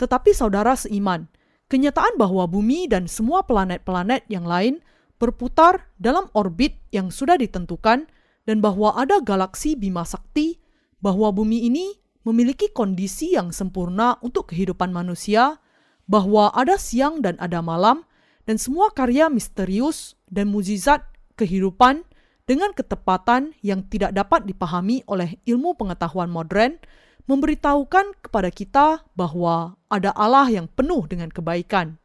Tetapi 0.02 0.34
saudara 0.34 0.74
seiman, 0.74 1.30
kenyataan 1.70 2.18
bahwa 2.18 2.50
bumi 2.50 2.90
dan 2.90 3.06
semua 3.06 3.46
planet-planet 3.46 4.26
yang 4.34 4.50
lain 4.50 4.82
berputar 5.22 5.94
dalam 6.02 6.26
orbit 6.34 6.82
yang 6.90 7.14
sudah 7.14 7.38
ditentukan 7.38 8.10
dan 8.50 8.58
bahwa 8.58 8.98
ada 8.98 9.22
galaksi 9.22 9.78
Bima 9.78 10.02
Sakti, 10.02 10.58
bahwa 10.98 11.30
bumi 11.30 11.70
ini 11.70 12.02
memiliki 12.26 12.74
kondisi 12.74 13.38
yang 13.38 13.54
sempurna 13.54 14.18
untuk 14.26 14.50
kehidupan 14.50 14.90
manusia, 14.90 15.62
bahwa 16.10 16.50
ada 16.58 16.82
siang 16.82 17.22
dan 17.22 17.38
ada 17.38 17.62
malam, 17.62 18.02
dan 18.50 18.58
semua 18.58 18.90
karya 18.90 19.30
misterius 19.30 20.18
dan 20.34 20.50
mujizat 20.50 21.06
kehidupan 21.38 22.02
dengan 22.50 22.74
ketepatan 22.74 23.54
yang 23.62 23.86
tidak 23.86 24.18
dapat 24.18 24.50
dipahami 24.50 25.06
oleh 25.06 25.38
ilmu 25.46 25.78
pengetahuan 25.78 26.34
modern 26.34 26.82
memberitahukan 27.26 28.18
kepada 28.26 28.50
kita 28.50 29.06
bahwa 29.14 29.78
ada 29.92 30.14
Allah 30.14 30.48
yang 30.50 30.68
penuh 30.72 31.06
dengan 31.06 31.30
kebaikan. 31.30 32.02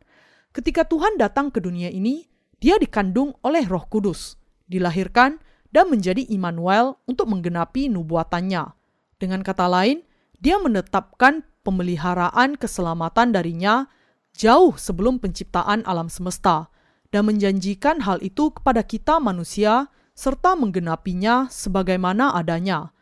Ketika 0.52 0.88
Tuhan 0.88 1.20
datang 1.20 1.52
ke 1.52 1.60
dunia 1.60 1.92
ini, 1.92 2.28
dia 2.60 2.80
dikandung 2.80 3.36
oleh 3.44 3.68
Roh 3.68 3.84
Kudus, 3.88 4.40
dilahirkan 4.66 5.36
dan 5.68 5.92
menjadi 5.92 6.24
Immanuel 6.32 6.96
untuk 7.04 7.28
menggenapi 7.28 7.92
nubuatannya. 7.92 8.72
Dengan 9.20 9.44
kata 9.44 9.68
lain, 9.68 10.00
dia 10.40 10.56
menetapkan 10.56 11.44
pemeliharaan 11.64 12.56
keselamatan 12.56 13.36
darinya 13.36 13.88
jauh 14.36 14.76
sebelum 14.76 15.20
penciptaan 15.20 15.84
alam 15.88 16.12
semesta 16.12 16.68
dan 17.10 17.28
menjanjikan 17.28 18.04
hal 18.04 18.20
itu 18.20 18.52
kepada 18.52 18.84
kita 18.84 19.16
manusia 19.20 19.88
serta 20.16 20.56
menggenapinya 20.56 21.48
sebagaimana 21.52 22.32
adanya. 22.32 22.95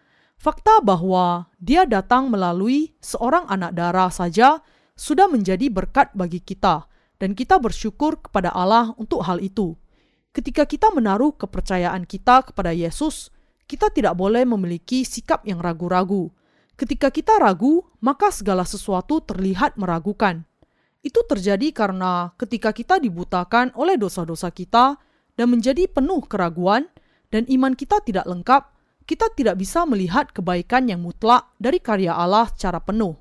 Fakta 0.44 0.84
bahwa 0.84 1.48
dia 1.56 1.88
datang 1.88 2.28
melalui 2.28 2.92
seorang 3.00 3.48
anak 3.48 3.72
darah 3.72 4.12
saja 4.12 4.60
sudah 4.92 5.24
menjadi 5.24 5.72
berkat 5.72 6.12
bagi 6.12 6.36
kita 6.36 6.84
dan 7.16 7.32
kita 7.32 7.56
bersyukur 7.56 8.20
kepada 8.20 8.52
Allah 8.52 8.92
untuk 9.00 9.24
hal 9.24 9.40
itu. 9.40 9.72
Ketika 10.36 10.68
kita 10.68 10.92
menaruh 10.92 11.32
kepercayaan 11.32 12.04
kita 12.04 12.44
kepada 12.44 12.76
Yesus, 12.76 13.32
kita 13.64 13.88
tidak 13.88 14.20
boleh 14.20 14.44
memiliki 14.44 15.00
sikap 15.08 15.48
yang 15.48 15.64
ragu-ragu. 15.64 16.28
Ketika 16.76 17.08
kita 17.08 17.40
ragu, 17.40 17.80
maka 18.04 18.28
segala 18.28 18.68
sesuatu 18.68 19.24
terlihat 19.24 19.80
meragukan. 19.80 20.44
Itu 21.00 21.24
terjadi 21.24 21.72
karena 21.72 22.36
ketika 22.36 22.76
kita 22.76 23.00
dibutakan 23.00 23.72
oleh 23.80 23.96
dosa-dosa 23.96 24.52
kita 24.52 25.00
dan 25.40 25.46
menjadi 25.48 25.88
penuh 25.88 26.20
keraguan, 26.28 26.84
dan 27.32 27.48
iman 27.48 27.72
kita 27.72 28.04
tidak 28.04 28.28
lengkap, 28.28 28.73
kita 29.04 29.28
tidak 29.36 29.60
bisa 29.60 29.84
melihat 29.84 30.32
kebaikan 30.32 30.88
yang 30.88 31.04
mutlak 31.04 31.52
dari 31.60 31.76
karya 31.80 32.16
Allah 32.16 32.48
secara 32.48 32.80
penuh. 32.80 33.16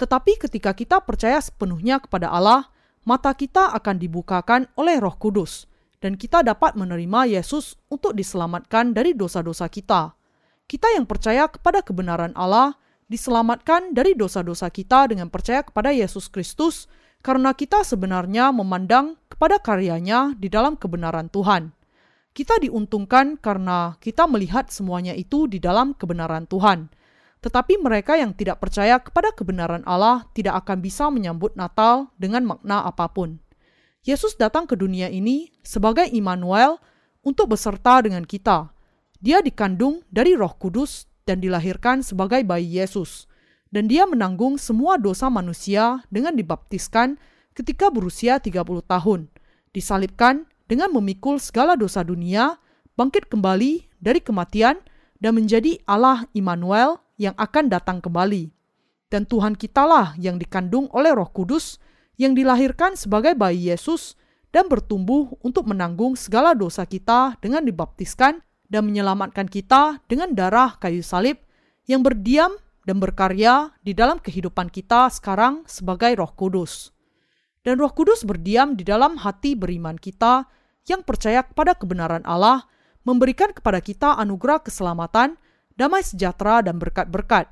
Tetapi 0.00 0.40
ketika 0.48 0.72
kita 0.72 1.04
percaya 1.04 1.36
sepenuhnya 1.42 2.00
kepada 2.00 2.32
Allah, 2.32 2.72
mata 3.04 3.32
kita 3.36 3.72
akan 3.76 3.96
dibukakan 4.00 4.68
oleh 4.78 4.96
Roh 5.00 5.16
Kudus, 5.20 5.68
dan 5.98 6.14
kita 6.14 6.40
dapat 6.46 6.78
menerima 6.78 7.40
Yesus 7.40 7.76
untuk 7.90 8.14
diselamatkan 8.14 8.94
dari 8.94 9.12
dosa-dosa 9.12 9.66
kita. 9.68 10.14
Kita 10.68 10.86
yang 10.94 11.08
percaya 11.08 11.48
kepada 11.48 11.80
kebenaran 11.80 12.36
Allah 12.36 12.76
diselamatkan 13.08 13.96
dari 13.96 14.12
dosa-dosa 14.12 14.68
kita 14.68 15.08
dengan 15.08 15.32
percaya 15.32 15.64
kepada 15.64 15.90
Yesus 15.90 16.28
Kristus 16.28 16.86
karena 17.24 17.56
kita 17.56 17.82
sebenarnya 17.82 18.52
memandang 18.54 19.16
kepada 19.26 19.58
karyanya 19.58 20.36
di 20.36 20.46
dalam 20.52 20.76
kebenaran 20.76 21.32
Tuhan. 21.32 21.77
Kita 22.38 22.54
diuntungkan 22.62 23.34
karena 23.34 23.98
kita 23.98 24.30
melihat 24.30 24.70
semuanya 24.70 25.10
itu 25.10 25.50
di 25.50 25.58
dalam 25.58 25.90
kebenaran 25.90 26.46
Tuhan. 26.46 26.86
Tetapi 27.42 27.82
mereka 27.82 28.14
yang 28.14 28.30
tidak 28.30 28.62
percaya 28.62 29.02
kepada 29.02 29.34
kebenaran 29.34 29.82
Allah 29.82 30.22
tidak 30.38 30.62
akan 30.62 30.78
bisa 30.78 31.10
menyambut 31.10 31.58
Natal 31.58 32.14
dengan 32.14 32.46
makna 32.46 32.86
apa 32.86 33.10
pun. 33.10 33.42
Yesus 34.06 34.38
datang 34.38 34.70
ke 34.70 34.78
dunia 34.78 35.10
ini 35.10 35.50
sebagai 35.66 36.06
Immanuel 36.14 36.78
untuk 37.26 37.58
beserta 37.58 37.98
dengan 38.06 38.22
kita. 38.22 38.70
Dia 39.18 39.42
dikandung 39.42 40.06
dari 40.06 40.38
Roh 40.38 40.54
Kudus 40.54 41.10
dan 41.26 41.42
dilahirkan 41.42 42.06
sebagai 42.06 42.46
bayi 42.46 42.78
Yesus 42.78 43.26
dan 43.74 43.90
dia 43.90 44.06
menanggung 44.06 44.62
semua 44.62 44.94
dosa 44.94 45.26
manusia 45.26 46.06
dengan 46.06 46.38
dibaptiskan 46.38 47.18
ketika 47.58 47.90
berusia 47.90 48.38
30 48.38 48.62
tahun, 48.86 49.26
disalibkan 49.74 50.46
dengan 50.68 50.92
memikul 50.92 51.40
segala 51.40 51.74
dosa 51.74 52.04
dunia, 52.04 52.60
bangkit 52.94 53.26
kembali 53.26 53.88
dari 53.98 54.20
kematian, 54.20 54.78
dan 55.18 55.34
menjadi 55.34 55.82
Allah 55.88 56.28
Immanuel 56.36 57.02
yang 57.18 57.34
akan 57.34 57.72
datang 57.72 57.98
kembali. 57.98 58.54
Dan 59.08 59.24
Tuhan 59.26 59.56
kitalah 59.56 60.14
yang 60.20 60.36
dikandung 60.38 60.86
oleh 60.94 61.10
roh 61.16 61.26
kudus, 61.32 61.80
yang 62.20 62.36
dilahirkan 62.36 62.94
sebagai 62.94 63.34
bayi 63.34 63.72
Yesus, 63.72 64.14
dan 64.52 64.68
bertumbuh 64.68 65.32
untuk 65.40 65.68
menanggung 65.68 66.14
segala 66.14 66.52
dosa 66.52 66.84
kita 66.84 67.36
dengan 67.40 67.64
dibaptiskan 67.64 68.40
dan 68.68 68.82
menyelamatkan 68.84 69.48
kita 69.48 70.00
dengan 70.08 70.32
darah 70.36 70.76
kayu 70.76 71.00
salib 71.00 71.40
yang 71.88 72.04
berdiam 72.04 72.52
dan 72.84 73.00
berkarya 73.00 73.72
di 73.84 73.92
dalam 73.92 74.20
kehidupan 74.20 74.72
kita 74.72 75.12
sekarang 75.12 75.64
sebagai 75.68 76.16
Roh 76.16 76.32
Kudus. 76.32 76.92
Dan 77.60 77.76
Roh 77.80 77.92
Kudus 77.92 78.24
berdiam 78.24 78.72
di 78.72 78.84
dalam 78.84 79.20
hati 79.20 79.52
beriman 79.52 80.00
kita 80.00 80.48
yang 80.88 81.04
percaya 81.04 81.44
kepada 81.44 81.76
kebenaran 81.76 82.24
Allah, 82.24 82.64
memberikan 83.04 83.52
kepada 83.52 83.78
kita 83.78 84.16
anugerah 84.16 84.64
keselamatan, 84.64 85.36
damai 85.76 86.02
sejahtera, 86.02 86.64
dan 86.64 86.80
berkat-berkat, 86.80 87.46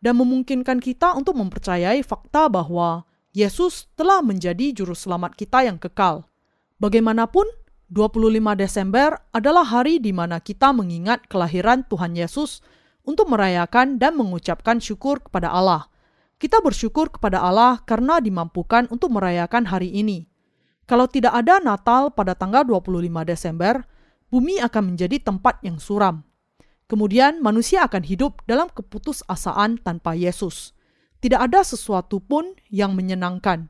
dan 0.00 0.14
memungkinkan 0.16 0.80
kita 0.80 1.14
untuk 1.14 1.36
mempercayai 1.36 2.00
fakta 2.02 2.48
bahwa 2.48 3.06
Yesus 3.36 3.86
telah 3.94 4.24
menjadi 4.24 4.72
juru 4.72 4.96
selamat 4.96 5.36
kita 5.36 5.68
yang 5.68 5.76
kekal. 5.76 6.26
Bagaimanapun, 6.80 7.46
25 7.88 8.52
Desember 8.60 9.16
adalah 9.32 9.64
hari 9.64 9.96
di 9.96 10.12
mana 10.12 10.44
kita 10.44 10.76
mengingat 10.76 11.24
kelahiran 11.24 11.88
Tuhan 11.88 12.12
Yesus 12.12 12.60
untuk 13.08 13.32
merayakan 13.32 13.96
dan 13.96 14.12
mengucapkan 14.20 14.76
syukur 14.76 15.24
kepada 15.24 15.48
Allah. 15.48 15.88
Kita 16.36 16.60
bersyukur 16.60 17.08
kepada 17.08 17.40
Allah 17.40 17.80
karena 17.82 18.20
dimampukan 18.20 18.86
untuk 18.92 19.10
merayakan 19.16 19.66
hari 19.72 19.90
ini. 19.90 20.27
Kalau 20.88 21.04
tidak 21.04 21.36
ada 21.36 21.60
Natal 21.60 22.08
pada 22.16 22.32
tanggal 22.32 22.64
25 22.64 23.28
Desember, 23.28 23.84
bumi 24.32 24.56
akan 24.64 24.94
menjadi 24.94 25.20
tempat 25.20 25.60
yang 25.60 25.76
suram. 25.76 26.24
Kemudian 26.88 27.44
manusia 27.44 27.84
akan 27.84 28.00
hidup 28.00 28.40
dalam 28.48 28.72
keputusasaan 28.72 29.84
tanpa 29.84 30.16
Yesus. 30.16 30.72
Tidak 31.20 31.36
ada 31.36 31.60
sesuatu 31.60 32.24
pun 32.24 32.56
yang 32.72 32.96
menyenangkan. 32.96 33.68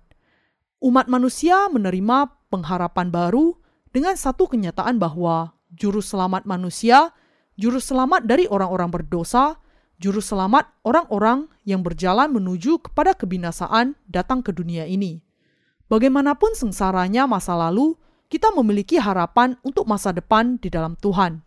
Umat 0.78 1.10
manusia 1.10 1.66
menerima 1.66 2.30
pengharapan 2.54 3.10
baru 3.10 3.58
dengan 3.90 4.14
satu 4.14 4.46
kenyataan 4.46 5.02
bahwa 5.02 5.58
juru 5.74 5.98
selamat 5.98 6.46
manusia 6.46 7.10
juru 7.58 7.82
selamat 7.82 8.24
dari 8.24 8.46
orang-orang 8.46 8.88
berdosa, 8.94 9.58
juru 9.98 10.22
selamat 10.22 10.70
orang-orang 10.86 11.50
yang 11.66 11.82
berjalan 11.82 12.30
menuju 12.30 12.78
kepada 12.78 13.18
kebinasaan 13.18 13.98
datang 14.06 14.46
ke 14.46 14.54
dunia 14.54 14.86
ini. 14.86 15.27
Bagaimanapun 15.88 16.52
sengsaranya 16.52 17.24
masa 17.24 17.56
lalu, 17.56 17.96
kita 18.28 18.52
memiliki 18.52 19.00
harapan 19.00 19.56
untuk 19.64 19.88
masa 19.88 20.12
depan 20.12 20.60
di 20.60 20.68
dalam 20.68 21.00
Tuhan. 21.00 21.40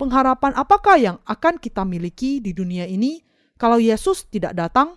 Pengharapan 0.00 0.56
apakah 0.56 0.96
yang 0.96 1.16
akan 1.28 1.60
kita 1.60 1.84
miliki 1.84 2.40
di 2.40 2.56
dunia 2.56 2.88
ini 2.88 3.20
kalau 3.60 3.76
Yesus 3.76 4.24
tidak 4.32 4.56
datang? 4.56 4.96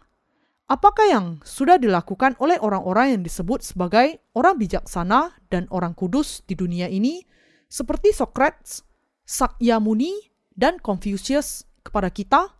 Apakah 0.67 1.08
yang 1.08 1.25
sudah 1.44 1.79
dilakukan 1.79 2.36
oleh 2.44 2.60
orang-orang 2.60 3.15
yang 3.15 3.22
disebut 3.24 3.63
sebagai 3.63 4.20
orang 4.36 4.60
bijaksana 4.60 5.36
dan 5.48 5.67
orang 5.72 5.96
kudus 5.96 6.44
di 6.44 6.60
dunia 6.60 6.91
ini, 6.91 7.24
seperti 7.72 8.12
Socrates, 8.12 8.84
Sakyamuni, 9.24 10.32
dan 10.56 10.79
Confucius 10.79 11.63
kepada 11.84 12.12
kita, 12.12 12.51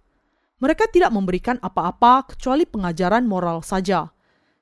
mereka 0.64 0.88
tidak 0.88 1.12
memberikan 1.12 1.60
apa-apa 1.60 2.32
kecuali 2.32 2.64
pengajaran 2.64 3.28
moral 3.28 3.60
saja. 3.60 4.17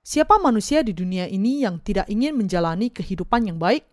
Siapa 0.05 0.37
manusia 0.37 0.85
di 0.85 0.93
dunia 0.93 1.25
ini 1.25 1.65
yang 1.65 1.81
tidak 1.81 2.05
ingin 2.13 2.37
menjalani 2.37 2.93
kehidupan 2.93 3.49
yang 3.49 3.57
baik? 3.57 3.89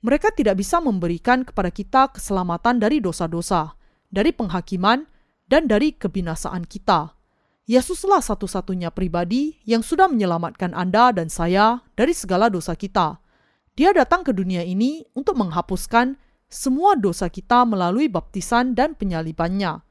Mereka 0.00 0.32
tidak 0.32 0.56
bisa 0.56 0.80
memberikan 0.80 1.44
kepada 1.44 1.68
kita 1.68 2.08
keselamatan 2.08 2.80
dari 2.80 3.04
dosa-dosa, 3.04 3.76
dari 4.08 4.32
penghakiman, 4.32 5.04
dan 5.52 5.68
dari 5.68 5.92
kebinasaan 5.92 6.64
kita. 6.64 7.12
Yesuslah 7.68 8.24
satu-satunya 8.24 8.96
pribadi 8.96 9.60
yang 9.68 9.84
sudah 9.84 10.08
menyelamatkan 10.08 10.72
Anda 10.72 11.12
dan 11.12 11.28
saya 11.28 11.84
dari 12.00 12.16
segala 12.16 12.48
dosa 12.48 12.72
kita. 12.72 13.20
Dia 13.76 13.92
datang 13.92 14.24
ke 14.24 14.32
dunia 14.32 14.64
ini 14.64 15.04
untuk 15.12 15.36
menghapuskan 15.36 16.16
semua 16.48 16.96
dosa 16.96 17.28
kita 17.28 17.68
melalui 17.68 18.08
baptisan 18.08 18.72
dan 18.72 18.96
penyalibannya. 18.96 19.84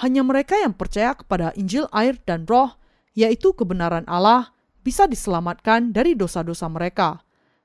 Hanya 0.00 0.24
mereka 0.24 0.56
yang 0.56 0.72
percaya 0.72 1.12
kepada 1.12 1.52
Injil 1.52 1.84
air 1.92 2.16
dan 2.24 2.48
roh, 2.48 2.80
yaitu 3.12 3.52
kebenaran 3.52 4.08
Allah, 4.08 4.51
bisa 4.82 5.06
diselamatkan 5.06 5.94
dari 5.94 6.18
dosa-dosa 6.18 6.66
mereka. 6.66 7.22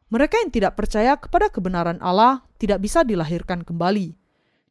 Mereka 0.08 0.40
yang 0.40 0.52
tidak 0.54 0.80
percaya 0.80 1.20
kepada 1.20 1.52
kebenaran 1.52 2.00
Allah 2.00 2.46
tidak 2.62 2.80
bisa 2.80 3.04
dilahirkan 3.04 3.66
kembali. 3.68 4.16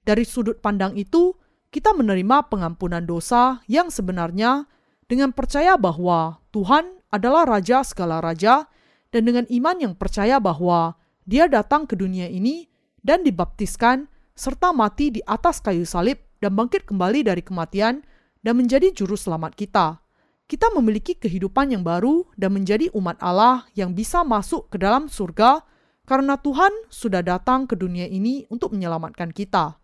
Dari 0.07 0.25
sudut 0.25 0.63
pandang 0.63 0.97
itu, 0.97 1.37
kita 1.69 1.93
menerima 1.93 2.49
pengampunan 2.49 3.05
dosa 3.05 3.61
yang 3.69 3.93
sebenarnya 3.93 4.65
dengan 5.11 5.35
percaya 5.35 5.77
bahwa 5.77 6.41
Tuhan 6.55 7.03
adalah 7.13 7.45
Raja 7.45 7.85
segala 7.85 8.23
raja, 8.25 8.71
dan 9.13 9.29
dengan 9.29 9.45
iman 9.51 9.77
yang 9.77 9.95
percaya 9.95 10.41
bahwa 10.41 10.97
Dia 11.27 11.51
datang 11.51 11.91
ke 11.91 11.99
dunia 11.99 12.31
ini 12.31 12.71
dan 13.03 13.27
dibaptiskan, 13.27 14.07
serta 14.39 14.71
mati 14.71 15.11
di 15.11 15.21
atas 15.27 15.59
kayu 15.59 15.83
salib 15.83 16.23
dan 16.39 16.55
bangkit 16.55 16.87
kembali 16.87 17.27
dari 17.27 17.43
kematian, 17.43 18.07
dan 18.47 18.55
menjadi 18.55 18.95
juru 18.95 19.19
selamat 19.19 19.59
kita 19.59 20.06
kita 20.47 20.71
memiliki 20.79 21.19
kehidupan 21.19 21.75
yang 21.75 21.83
baru 21.83 22.23
dan 22.39 22.55
menjadi 22.55 22.87
umat 22.95 23.19
Allah 23.19 23.67
yang 23.75 23.95
bisa 23.99 24.23
masuk 24.23 24.71
ke 24.71 24.79
dalam 24.79 25.11
surga 25.11 25.67
karena 26.07 26.39
Tuhan 26.39 26.71
sudah 26.87 27.19
datang 27.21 27.67
ke 27.67 27.75
dunia 27.75 28.07
ini 28.07 28.47
untuk 28.47 28.71
menyelamatkan 28.71 29.35
kita. 29.35 29.75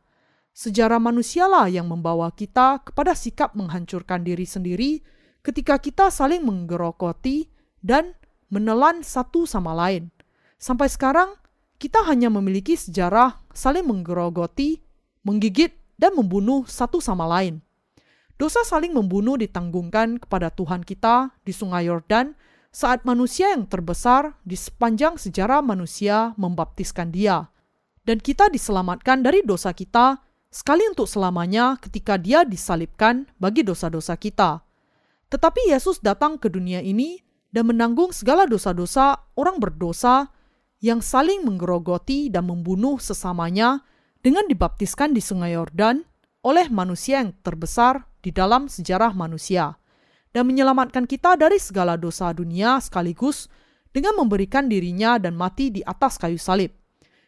Sejarah 0.54 1.02
manusialah 1.02 1.66
yang 1.66 1.90
membawa 1.90 2.30
kita 2.30 2.78
kepada 2.86 3.18
sikap 3.18 3.58
menghancurkan 3.58 4.22
diri 4.22 4.46
sendiri 4.46 5.02
ketika 5.42 5.82
kita 5.82 6.14
saling 6.14 6.46
menggerokoti 6.46 7.50
dan 7.82 8.14
menelan 8.46 9.02
satu 9.02 9.42
sama 9.50 9.74
lain. 9.74 10.14
Sampai 10.62 10.86
sekarang, 10.86 11.34
kita 11.82 12.06
hanya 12.06 12.30
memiliki 12.30 12.78
sejarah 12.78 13.42
saling 13.50 13.82
menggerogoti, 13.82 14.78
menggigit, 15.26 15.74
dan 15.98 16.14
membunuh 16.14 16.62
satu 16.70 17.02
sama 17.02 17.26
lain. 17.26 17.58
Dosa 18.42 18.66
saling 18.66 18.90
membunuh 18.90 19.38
ditanggungkan 19.38 20.18
kepada 20.18 20.50
Tuhan 20.50 20.82
kita 20.82 21.30
di 21.46 21.54
Sungai 21.54 21.86
Yordan 21.86 22.34
saat 22.74 23.06
manusia 23.06 23.54
yang 23.54 23.70
terbesar 23.70 24.34
di 24.42 24.58
sepanjang 24.58 25.14
sejarah 25.14 25.62
manusia 25.62 26.34
membaptiskan 26.34 27.14
Dia, 27.14 27.54
dan 28.02 28.18
kita 28.18 28.50
diselamatkan 28.50 29.22
dari 29.22 29.46
dosa 29.46 29.70
kita 29.70 30.18
sekali 30.50 30.82
untuk 30.90 31.06
selamanya 31.06 31.78
ketika 31.78 32.18
Dia 32.18 32.42
disalibkan 32.42 33.30
bagi 33.38 33.62
dosa-dosa 33.62 34.18
kita. 34.18 34.66
Tetapi 35.30 35.70
Yesus 35.70 36.02
datang 36.02 36.34
ke 36.34 36.50
dunia 36.50 36.82
ini 36.82 37.22
dan 37.54 37.70
menanggung 37.70 38.10
segala 38.10 38.50
dosa-dosa 38.50 39.22
orang 39.38 39.62
berdosa 39.62 40.34
yang 40.82 40.98
saling 40.98 41.46
menggerogoti 41.46 42.26
dan 42.26 42.50
membunuh 42.50 42.98
sesamanya 42.98 43.86
dengan 44.18 44.50
dibaptiskan 44.50 45.14
di 45.14 45.22
Sungai 45.22 45.54
Yordan 45.54 46.02
oleh 46.42 46.66
manusia 46.74 47.22
yang 47.22 47.38
terbesar 47.46 48.10
di 48.22 48.30
dalam 48.30 48.70
sejarah 48.70 49.12
manusia 49.12 49.76
dan 50.32 50.48
menyelamatkan 50.48 51.04
kita 51.04 51.36
dari 51.36 51.60
segala 51.60 52.00
dosa 52.00 52.32
dunia 52.32 52.80
sekaligus 52.80 53.50
dengan 53.92 54.16
memberikan 54.16 54.70
dirinya 54.70 55.20
dan 55.20 55.36
mati 55.36 55.68
di 55.68 55.84
atas 55.84 56.16
kayu 56.16 56.40
salib. 56.40 56.72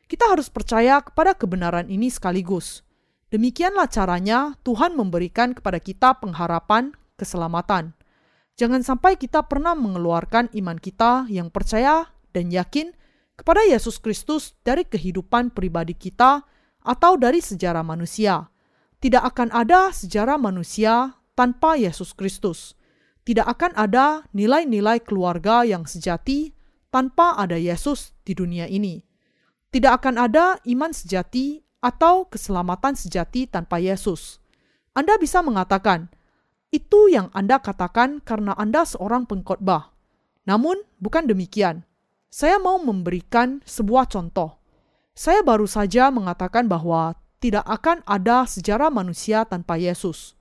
Kita 0.08 0.32
harus 0.32 0.48
percaya 0.48 1.02
kepada 1.04 1.36
kebenaran 1.36 1.92
ini 1.92 2.08
sekaligus. 2.08 2.80
Demikianlah 3.28 3.90
caranya 3.90 4.56
Tuhan 4.64 4.96
memberikan 4.96 5.52
kepada 5.52 5.82
kita 5.82 6.16
pengharapan 6.22 6.94
keselamatan. 7.18 7.92
Jangan 8.54 8.86
sampai 8.86 9.18
kita 9.18 9.42
pernah 9.50 9.74
mengeluarkan 9.74 10.54
iman 10.54 10.78
kita 10.78 11.26
yang 11.26 11.50
percaya 11.50 12.14
dan 12.30 12.54
yakin 12.54 12.94
kepada 13.34 13.66
Yesus 13.66 13.98
Kristus 13.98 14.54
dari 14.62 14.86
kehidupan 14.86 15.50
pribadi 15.50 15.98
kita 15.98 16.46
atau 16.84 17.18
dari 17.18 17.42
sejarah 17.42 17.82
manusia 17.82 18.53
tidak 19.04 19.36
akan 19.36 19.52
ada 19.52 19.92
sejarah 19.92 20.40
manusia 20.40 21.12
tanpa 21.36 21.76
Yesus 21.76 22.16
Kristus. 22.16 22.72
Tidak 23.28 23.44
akan 23.44 23.76
ada 23.76 24.24
nilai-nilai 24.32 25.04
keluarga 25.04 25.60
yang 25.60 25.84
sejati 25.84 26.56
tanpa 26.88 27.36
ada 27.36 27.60
Yesus 27.60 28.16
di 28.24 28.32
dunia 28.32 28.64
ini. 28.64 29.04
Tidak 29.68 29.92
akan 29.92 30.16
ada 30.16 30.56
iman 30.64 30.88
sejati 30.88 31.60
atau 31.84 32.32
keselamatan 32.32 32.96
sejati 32.96 33.44
tanpa 33.44 33.76
Yesus. 33.76 34.40
Anda 34.96 35.20
bisa 35.20 35.44
mengatakan, 35.44 36.08
itu 36.72 37.12
yang 37.12 37.28
Anda 37.36 37.60
katakan 37.60 38.24
karena 38.24 38.56
Anda 38.56 38.88
seorang 38.88 39.28
pengkhotbah. 39.28 39.92
Namun, 40.48 40.80
bukan 40.96 41.28
demikian. 41.28 41.84
Saya 42.32 42.56
mau 42.56 42.80
memberikan 42.80 43.60
sebuah 43.68 44.08
contoh. 44.08 44.56
Saya 45.12 45.44
baru 45.44 45.68
saja 45.68 46.08
mengatakan 46.08 46.72
bahwa 46.72 47.20
tidak 47.44 47.68
akan 47.68 48.00
ada 48.08 48.48
sejarah 48.48 48.88
manusia 48.88 49.44
tanpa 49.44 49.76
Yesus. 49.76 50.32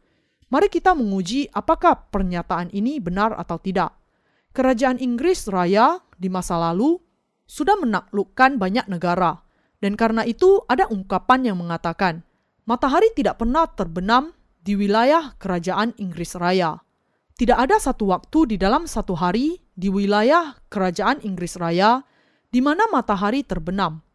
Mari 0.48 0.72
kita 0.72 0.96
menguji 0.96 1.52
apakah 1.52 2.08
pernyataan 2.08 2.72
ini 2.72 3.04
benar 3.04 3.36
atau 3.36 3.60
tidak. 3.60 3.92
Kerajaan 4.56 5.04
Inggris 5.04 5.52
Raya 5.52 6.00
di 6.16 6.32
masa 6.32 6.56
lalu 6.56 6.96
sudah 7.44 7.76
menaklukkan 7.76 8.56
banyak 8.56 8.88
negara, 8.88 9.44
dan 9.84 10.00
karena 10.00 10.24
itu 10.24 10.64
ada 10.72 10.88
ungkapan 10.88 11.52
yang 11.52 11.60
mengatakan, 11.60 12.24
matahari 12.64 13.12
tidak 13.12 13.44
pernah 13.44 13.68
terbenam 13.68 14.32
di 14.64 14.80
wilayah 14.80 15.36
kerajaan 15.36 15.92
Inggris 16.00 16.40
Raya. 16.40 16.80
Tidak 17.36 17.58
ada 17.60 17.84
satu 17.84 18.16
waktu 18.16 18.56
di 18.56 18.58
dalam 18.62 18.88
satu 18.88 19.20
hari 19.20 19.60
di 19.76 19.92
wilayah 19.92 20.56
kerajaan 20.72 21.20
Inggris 21.28 21.60
Raya 21.60 22.08
di 22.48 22.64
mana 22.64 22.88
matahari 22.88 23.44
terbenam 23.44 24.06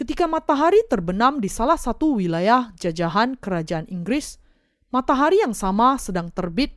Ketika 0.00 0.24
matahari 0.24 0.80
terbenam 0.88 1.44
di 1.44 1.52
salah 1.52 1.76
satu 1.76 2.16
wilayah 2.16 2.72
jajahan 2.80 3.36
kerajaan 3.36 3.84
Inggris, 3.92 4.40
matahari 4.88 5.44
yang 5.44 5.52
sama 5.52 6.00
sedang 6.00 6.32
terbit 6.32 6.72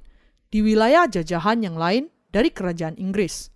di 0.52 0.60
wilayah 0.60 1.08
jajahan 1.08 1.64
yang 1.64 1.80
lain 1.80 2.12
dari 2.36 2.52
kerajaan 2.52 3.00
Inggris. 3.00 3.48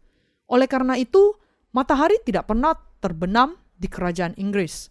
Oleh 0.48 0.72
karena 0.72 0.96
itu, 0.96 1.36
matahari 1.76 2.16
tidak 2.24 2.48
pernah 2.48 2.80
terbenam 3.04 3.60
di 3.76 3.92
kerajaan 3.92 4.40
Inggris. 4.40 4.88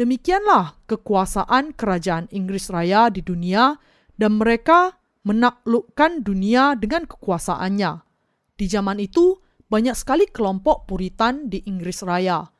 Demikianlah 0.00 0.88
kekuasaan 0.88 1.76
kerajaan 1.76 2.32
Inggris 2.32 2.72
Raya 2.72 3.12
di 3.12 3.20
dunia 3.20 3.76
dan 4.16 4.40
mereka 4.40 4.96
menaklukkan 5.28 6.24
dunia 6.24 6.72
dengan 6.80 7.04
kekuasaannya. 7.04 8.00
Di 8.56 8.72
zaman 8.72 9.04
itu, 9.04 9.36
banyak 9.68 9.92
sekali 9.92 10.24
kelompok 10.32 10.88
Puritan 10.88 11.52
di 11.52 11.60
Inggris 11.68 12.00
Raya 12.00 12.53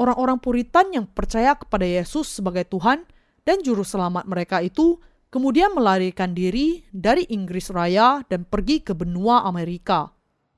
orang-orang 0.00 0.40
Puritan 0.40 0.88
yang 0.96 1.04
percaya 1.04 1.52
kepada 1.52 1.84
Yesus 1.84 2.40
sebagai 2.40 2.64
Tuhan 2.64 3.04
dan 3.44 3.60
Juru 3.60 3.84
Selamat 3.84 4.24
mereka 4.24 4.64
itu 4.64 4.96
kemudian 5.28 5.76
melarikan 5.76 6.32
diri 6.32 6.80
dari 6.88 7.28
Inggris 7.28 7.68
Raya 7.68 8.24
dan 8.24 8.48
pergi 8.48 8.80
ke 8.80 8.96
benua 8.96 9.44
Amerika. 9.44 10.08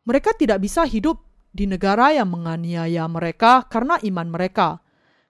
Mereka 0.07 0.38
tidak 0.38 0.62
bisa 0.62 0.87
hidup 0.87 1.26
di 1.50 1.66
negara 1.66 2.14
yang 2.14 2.31
menganiaya 2.31 3.11
mereka 3.11 3.66
karena 3.66 3.98
iman 4.07 4.31
mereka. 4.31 4.78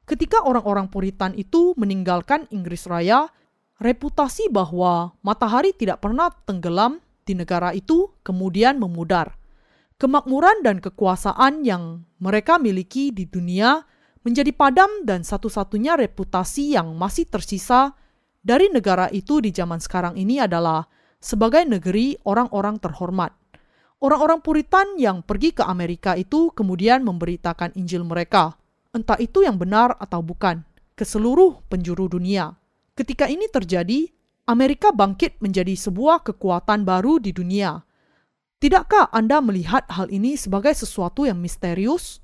Ketika 0.04 0.44
orang-orang 0.44 0.92
Puritan 0.92 1.32
itu 1.32 1.72
meninggalkan 1.80 2.44
Inggris 2.52 2.84
Raya, 2.84 3.32
reputasi 3.80 4.52
bahwa 4.52 5.16
matahari 5.24 5.72
tidak 5.72 6.04
pernah 6.04 6.28
tenggelam 6.44 7.00
di 7.24 7.32
negara 7.32 7.72
itu 7.72 8.12
kemudian 8.20 8.76
memudar. 8.76 9.40
Kemakmuran 9.96 10.66
dan 10.66 10.82
kekuasaan 10.82 11.62
yang 11.62 12.02
mereka 12.18 12.58
miliki 12.58 13.14
di 13.14 13.24
dunia 13.30 13.86
menjadi 14.22 14.54
padam 14.54 15.02
dan 15.02 15.26
satu-satunya 15.26 15.98
reputasi 15.98 16.78
yang 16.78 16.94
masih 16.94 17.26
tersisa 17.26 17.94
dari 18.42 18.70
negara 18.70 19.06
itu 19.10 19.38
di 19.38 19.54
zaman 19.54 19.78
sekarang 19.78 20.18
ini 20.18 20.42
adalah 20.42 20.86
sebagai 21.22 21.62
negeri 21.62 22.18
orang-orang 22.26 22.82
terhormat. 22.82 23.30
Orang-orang 24.02 24.42
Puritan 24.42 24.98
yang 24.98 25.22
pergi 25.22 25.54
ke 25.54 25.62
Amerika 25.62 26.18
itu 26.18 26.50
kemudian 26.50 27.06
memberitakan 27.06 27.78
Injil 27.78 28.02
mereka, 28.02 28.58
entah 28.90 29.14
itu 29.22 29.46
yang 29.46 29.54
benar 29.54 29.94
atau 30.02 30.18
bukan, 30.26 30.66
ke 30.98 31.06
seluruh 31.06 31.62
penjuru 31.70 32.10
dunia. 32.10 32.50
Ketika 32.98 33.30
ini 33.30 33.46
terjadi, 33.46 34.10
Amerika 34.50 34.90
bangkit 34.90 35.38
menjadi 35.38 35.78
sebuah 35.78 36.26
kekuatan 36.26 36.82
baru 36.82 37.22
di 37.22 37.30
dunia. 37.30 37.78
Tidakkah 38.58 39.10
Anda 39.14 39.38
melihat 39.38 39.86
hal 39.90 40.10
ini 40.10 40.34
sebagai 40.34 40.74
sesuatu 40.74 41.26
yang 41.26 41.38
misterius? 41.38 42.21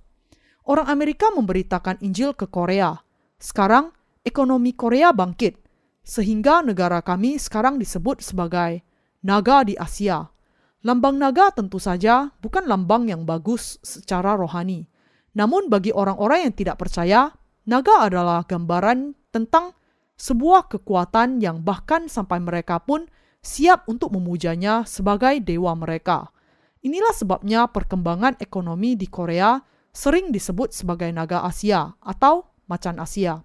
Orang 0.68 0.87
Amerika 0.92 1.33
memberitakan 1.33 1.98
Injil 2.04 2.37
ke 2.37 2.44
Korea. 2.46 2.92
Sekarang 3.40 3.90
ekonomi 4.20 4.76
Korea 4.76 5.16
bangkit, 5.16 5.57
sehingga 6.04 6.61
negara 6.61 7.00
kami 7.00 7.40
sekarang 7.40 7.81
disebut 7.81 8.20
sebagai 8.20 8.85
naga 9.24 9.64
di 9.64 9.74
Asia. 9.74 10.28
Lambang 10.85 11.16
naga 11.18 11.50
tentu 11.50 11.81
saja 11.81 12.31
bukan 12.38 12.68
lambang 12.68 13.09
yang 13.09 13.24
bagus 13.24 13.81
secara 13.81 14.37
rohani. 14.37 14.87
Namun 15.35 15.72
bagi 15.72 15.90
orang-orang 15.90 16.48
yang 16.48 16.54
tidak 16.54 16.78
percaya, 16.78 17.33
naga 17.66 18.07
adalah 18.07 18.44
gambaran 18.46 19.16
tentang 19.33 19.74
sebuah 20.18 20.70
kekuatan 20.70 21.42
yang 21.42 21.64
bahkan 21.64 22.07
sampai 22.07 22.42
mereka 22.42 22.78
pun 22.83 23.07
siap 23.42 23.87
untuk 23.87 24.14
memujanya 24.14 24.83
sebagai 24.85 25.40
dewa 25.42 25.74
mereka. 25.78 26.31
Inilah 26.83 27.14
sebabnya 27.14 27.66
perkembangan 27.70 28.38
ekonomi 28.38 28.94
di 28.94 29.07
Korea 29.11 29.59
sering 29.98 30.30
disebut 30.30 30.70
sebagai 30.70 31.11
naga 31.11 31.42
Asia 31.42 31.98
atau 31.98 32.46
macan 32.70 33.02
Asia. 33.02 33.42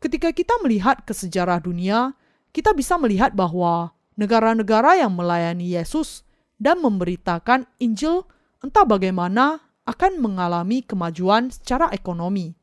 Ketika 0.00 0.32
kita 0.32 0.56
melihat 0.64 1.04
ke 1.04 1.12
sejarah 1.12 1.60
dunia, 1.60 2.16
kita 2.56 2.72
bisa 2.72 2.96
melihat 2.96 3.36
bahwa 3.36 3.92
negara-negara 4.16 4.96
yang 4.96 5.12
melayani 5.12 5.76
Yesus 5.76 6.24
dan 6.56 6.80
memberitakan 6.80 7.68
Injil 7.84 8.24
entah 8.64 8.88
bagaimana 8.88 9.60
akan 9.84 10.16
mengalami 10.24 10.80
kemajuan 10.80 11.52
secara 11.52 11.92
ekonomi. 11.92 12.56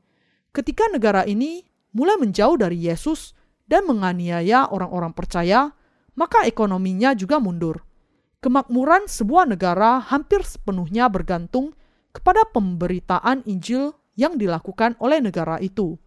Ketika 0.49 0.89
negara 0.89 1.29
ini 1.29 1.61
mulai 1.93 2.17
menjauh 2.17 2.57
dari 2.57 2.89
Yesus 2.89 3.37
dan 3.69 3.85
menganiaya 3.85 4.65
orang-orang 4.73 5.13
percaya, 5.13 5.77
maka 6.17 6.41
ekonominya 6.49 7.13
juga 7.13 7.37
mundur. 7.37 7.85
Kemakmuran 8.41 9.05
sebuah 9.05 9.45
negara 9.45 10.01
hampir 10.01 10.41
sepenuhnya 10.41 11.05
bergantung 11.05 11.77
kepada 12.15 12.47
pemberitaan 12.47 13.43
Injil 13.43 13.91
yang 14.15 14.39
dilakukan 14.39 14.95
oleh 15.03 15.19
negara 15.19 15.59
itu. 15.59 15.99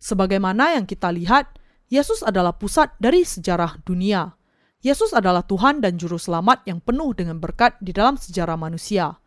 Sebagaimana 0.00 0.80
yang 0.80 0.88
kita 0.88 1.12
lihat, 1.12 1.60
Yesus 1.92 2.24
adalah 2.24 2.56
pusat 2.56 2.96
dari 2.96 3.20
sejarah 3.20 3.84
dunia. 3.84 4.32
Yesus 4.80 5.12
adalah 5.12 5.44
Tuhan 5.44 5.84
dan 5.84 6.00
Juru 6.00 6.16
Selamat 6.16 6.64
yang 6.64 6.80
penuh 6.80 7.12
dengan 7.12 7.36
berkat 7.36 7.76
di 7.84 7.92
dalam 7.92 8.16
sejarah 8.16 8.56
manusia. 8.56 9.20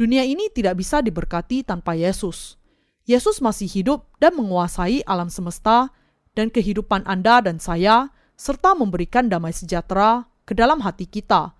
Dunia 0.00 0.24
ini 0.24 0.48
tidak 0.48 0.80
bisa 0.80 1.04
diberkati 1.04 1.60
tanpa 1.60 1.92
Yesus. 1.92 2.56
Yesus 3.04 3.44
masih 3.44 3.68
hidup 3.68 4.08
dan 4.16 4.32
menguasai 4.32 5.04
alam 5.04 5.28
semesta 5.28 5.92
dan 6.32 6.48
kehidupan 6.48 7.04
Anda 7.04 7.44
dan 7.44 7.60
saya, 7.60 8.08
serta 8.34 8.72
memberikan 8.72 9.28
damai 9.28 9.52
sejahtera 9.52 10.24
ke 10.48 10.56
dalam 10.56 10.80
hati 10.80 11.04
kita. 11.04 11.52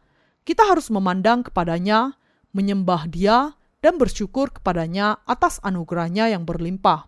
Kita 0.43 0.65
harus 0.65 0.89
memandang 0.89 1.45
kepadanya, 1.45 2.17
menyembah 2.57 3.07
Dia, 3.13 3.55
dan 3.85 4.01
bersyukur 4.01 4.49
kepadanya 4.49 5.21
atas 5.29 5.61
anugerahnya 5.61 6.33
yang 6.33 6.49
berlimpah. 6.49 7.05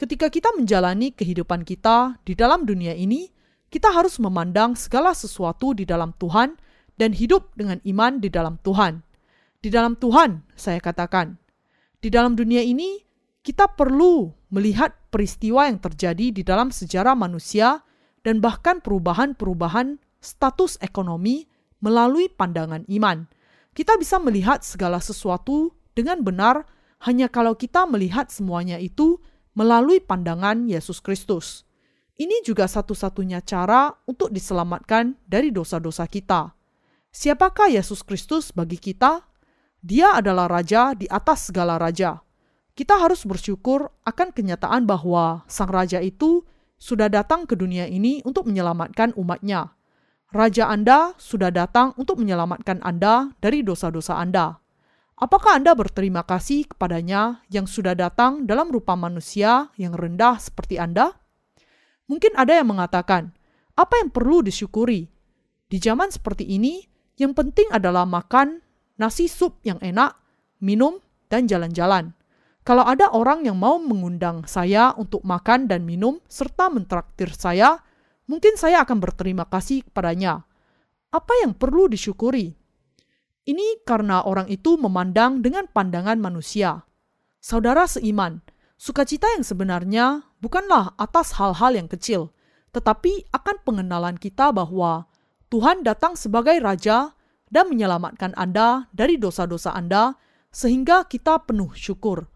Ketika 0.00 0.32
kita 0.32 0.56
menjalani 0.56 1.12
kehidupan 1.12 1.68
kita 1.68 2.16
di 2.24 2.32
dalam 2.32 2.64
dunia 2.64 2.96
ini, 2.96 3.28
kita 3.68 3.92
harus 3.92 4.16
memandang 4.16 4.72
segala 4.72 5.12
sesuatu 5.12 5.76
di 5.76 5.84
dalam 5.84 6.16
Tuhan 6.16 6.56
dan 6.96 7.12
hidup 7.12 7.52
dengan 7.52 7.76
iman 7.84 8.24
di 8.24 8.32
dalam 8.32 8.56
Tuhan. 8.64 9.04
Di 9.60 9.68
dalam 9.68 10.00
Tuhan, 10.00 10.48
saya 10.56 10.80
katakan, 10.80 11.36
di 12.00 12.08
dalam 12.08 12.32
dunia 12.32 12.64
ini 12.64 13.04
kita 13.44 13.68
perlu 13.76 14.32
melihat 14.48 14.96
peristiwa 15.12 15.68
yang 15.68 15.76
terjadi 15.76 16.32
di 16.32 16.40
dalam 16.40 16.72
sejarah 16.72 17.12
manusia 17.12 17.84
dan 18.24 18.40
bahkan 18.40 18.80
perubahan-perubahan 18.80 20.00
status 20.24 20.80
ekonomi 20.80 21.44
melalui 21.84 22.32
pandangan 22.32 22.88
iman. 22.88 23.28
Kita 23.76 23.94
bisa 24.00 24.18
melihat 24.18 24.64
segala 24.66 24.98
sesuatu 24.98 25.77
dengan 25.98 26.22
benar 26.22 26.62
hanya 27.02 27.26
kalau 27.26 27.58
kita 27.58 27.82
melihat 27.90 28.30
semuanya 28.30 28.78
itu 28.78 29.18
melalui 29.58 29.98
pandangan 29.98 30.70
Yesus 30.70 31.02
Kristus. 31.02 31.66
Ini 32.14 32.46
juga 32.46 32.70
satu-satunya 32.70 33.42
cara 33.42 33.90
untuk 34.06 34.30
diselamatkan 34.30 35.18
dari 35.26 35.50
dosa-dosa 35.50 36.06
kita. 36.06 36.54
Siapakah 37.10 37.74
Yesus 37.74 38.06
Kristus 38.06 38.54
bagi 38.54 38.78
kita? 38.78 39.26
Dia 39.82 40.14
adalah 40.14 40.46
raja 40.46 40.94
di 40.94 41.10
atas 41.10 41.50
segala 41.50 41.78
raja. 41.78 42.22
Kita 42.78 42.94
harus 42.98 43.26
bersyukur 43.26 43.90
akan 44.06 44.30
kenyataan 44.30 44.86
bahwa 44.86 45.42
sang 45.50 45.70
raja 45.70 45.98
itu 45.98 46.46
sudah 46.78 47.10
datang 47.10 47.42
ke 47.42 47.58
dunia 47.58 47.90
ini 47.90 48.22
untuk 48.22 48.46
menyelamatkan 48.46 49.14
umatnya. 49.18 49.74
Raja 50.30 50.70
Anda 50.70 51.18
sudah 51.18 51.50
datang 51.50 51.94
untuk 51.98 52.22
menyelamatkan 52.22 52.82
Anda 52.86 53.34
dari 53.42 53.66
dosa-dosa 53.66 54.18
Anda. 54.18 54.62
Apakah 55.18 55.58
Anda 55.58 55.74
berterima 55.74 56.22
kasih 56.22 56.70
kepadanya 56.70 57.42
yang 57.50 57.66
sudah 57.66 57.98
datang 57.98 58.46
dalam 58.46 58.70
rupa 58.70 58.94
manusia 58.94 59.66
yang 59.74 59.90
rendah 59.90 60.38
seperti 60.38 60.78
Anda? 60.78 61.10
Mungkin 62.06 62.38
ada 62.38 62.54
yang 62.54 62.70
mengatakan, 62.70 63.34
apa 63.74 63.98
yang 63.98 64.14
perlu 64.14 64.46
disyukuri? 64.46 65.10
Di 65.66 65.82
zaman 65.82 66.14
seperti 66.14 66.46
ini, 66.46 66.86
yang 67.18 67.34
penting 67.34 67.66
adalah 67.74 68.06
makan 68.06 68.62
nasi 68.94 69.26
sup 69.26 69.58
yang 69.66 69.82
enak, 69.82 70.14
minum, 70.62 71.02
dan 71.26 71.50
jalan-jalan. 71.50 72.14
Kalau 72.62 72.86
ada 72.86 73.10
orang 73.10 73.42
yang 73.42 73.58
mau 73.58 73.82
mengundang 73.82 74.46
saya 74.46 74.94
untuk 74.94 75.26
makan 75.26 75.66
dan 75.66 75.82
minum 75.82 76.22
serta 76.30 76.70
mentraktir 76.70 77.34
saya, 77.34 77.82
mungkin 78.30 78.54
saya 78.54 78.86
akan 78.86 79.02
berterima 79.02 79.50
kasih 79.50 79.82
kepadanya. 79.82 80.46
Apa 81.10 81.42
yang 81.42 81.58
perlu 81.58 81.90
disyukuri? 81.90 82.57
Ini 83.48 83.80
karena 83.88 84.28
orang 84.28 84.44
itu 84.52 84.76
memandang 84.76 85.40
dengan 85.40 85.64
pandangan 85.72 86.20
manusia. 86.20 86.84
Saudara 87.40 87.88
seiman, 87.88 88.44
sukacita 88.76 89.24
yang 89.32 89.40
sebenarnya 89.40 90.20
bukanlah 90.44 90.92
atas 91.00 91.32
hal-hal 91.40 91.72
yang 91.72 91.88
kecil, 91.88 92.36
tetapi 92.76 93.24
akan 93.32 93.56
pengenalan 93.64 94.20
kita 94.20 94.52
bahwa 94.52 95.08
Tuhan 95.48 95.80
datang 95.80 96.12
sebagai 96.12 96.60
Raja 96.60 97.16
dan 97.48 97.72
menyelamatkan 97.72 98.36
Anda 98.36 98.92
dari 98.92 99.16
dosa-dosa 99.16 99.72
Anda, 99.72 100.12
sehingga 100.52 101.08
kita 101.08 101.48
penuh 101.48 101.72
syukur. 101.72 102.28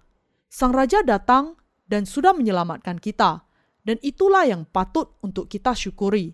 Sang 0.48 0.72
Raja 0.72 1.04
datang 1.04 1.60
dan 1.92 2.08
sudah 2.08 2.32
menyelamatkan 2.32 2.96
kita, 2.96 3.44
dan 3.84 4.00
itulah 4.00 4.48
yang 4.48 4.64
patut 4.64 5.12
untuk 5.20 5.52
kita 5.52 5.76
syukuri. 5.76 6.32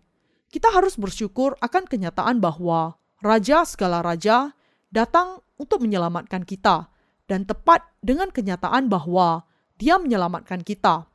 Kita 0.54 0.70
harus 0.70 0.94
bersyukur 0.94 1.58
akan 1.58 1.90
kenyataan 1.90 2.38
bahwa 2.38 2.94
Raja 3.18 3.66
segala 3.66 3.98
raja 3.98 4.54
datang 4.88 5.40
untuk 5.60 5.84
menyelamatkan 5.84 6.44
kita, 6.44 6.88
dan 7.28 7.44
tepat 7.44 7.84
dengan 8.00 8.32
kenyataan 8.32 8.88
bahwa 8.88 9.44
Dia 9.78 10.00
menyelamatkan 10.00 10.66
kita. 10.66 11.06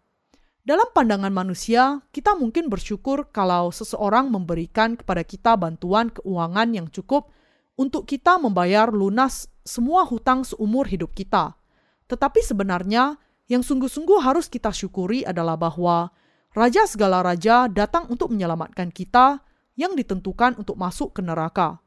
Dalam 0.64 0.88
pandangan 0.96 1.36
manusia, 1.36 2.00
kita 2.16 2.40
mungkin 2.40 2.72
bersyukur 2.72 3.28
kalau 3.36 3.68
seseorang 3.76 4.32
memberikan 4.32 4.96
kepada 4.96 5.28
kita 5.28 5.60
bantuan 5.60 6.08
keuangan 6.08 6.72
yang 6.72 6.88
cukup 6.88 7.28
untuk 7.76 8.08
kita 8.08 8.40
membayar 8.40 8.88
lunas 8.88 9.52
semua 9.68 10.08
hutang 10.08 10.48
seumur 10.48 10.88
hidup 10.88 11.12
kita. 11.12 11.60
Tetapi 12.08 12.40
sebenarnya, 12.40 13.20
yang 13.52 13.60
sungguh-sungguh 13.60 14.24
harus 14.24 14.48
kita 14.48 14.72
syukuri 14.72 15.28
adalah 15.28 15.60
bahwa 15.60 16.16
Raja 16.54 16.86
segala 16.86 17.26
raja 17.26 17.66
datang 17.66 18.06
untuk 18.14 18.30
menyelamatkan 18.30 18.94
kita 18.94 19.42
yang 19.74 19.98
ditentukan 19.98 20.54
untuk 20.54 20.78
masuk 20.78 21.18
ke 21.18 21.26
neraka. 21.26 21.82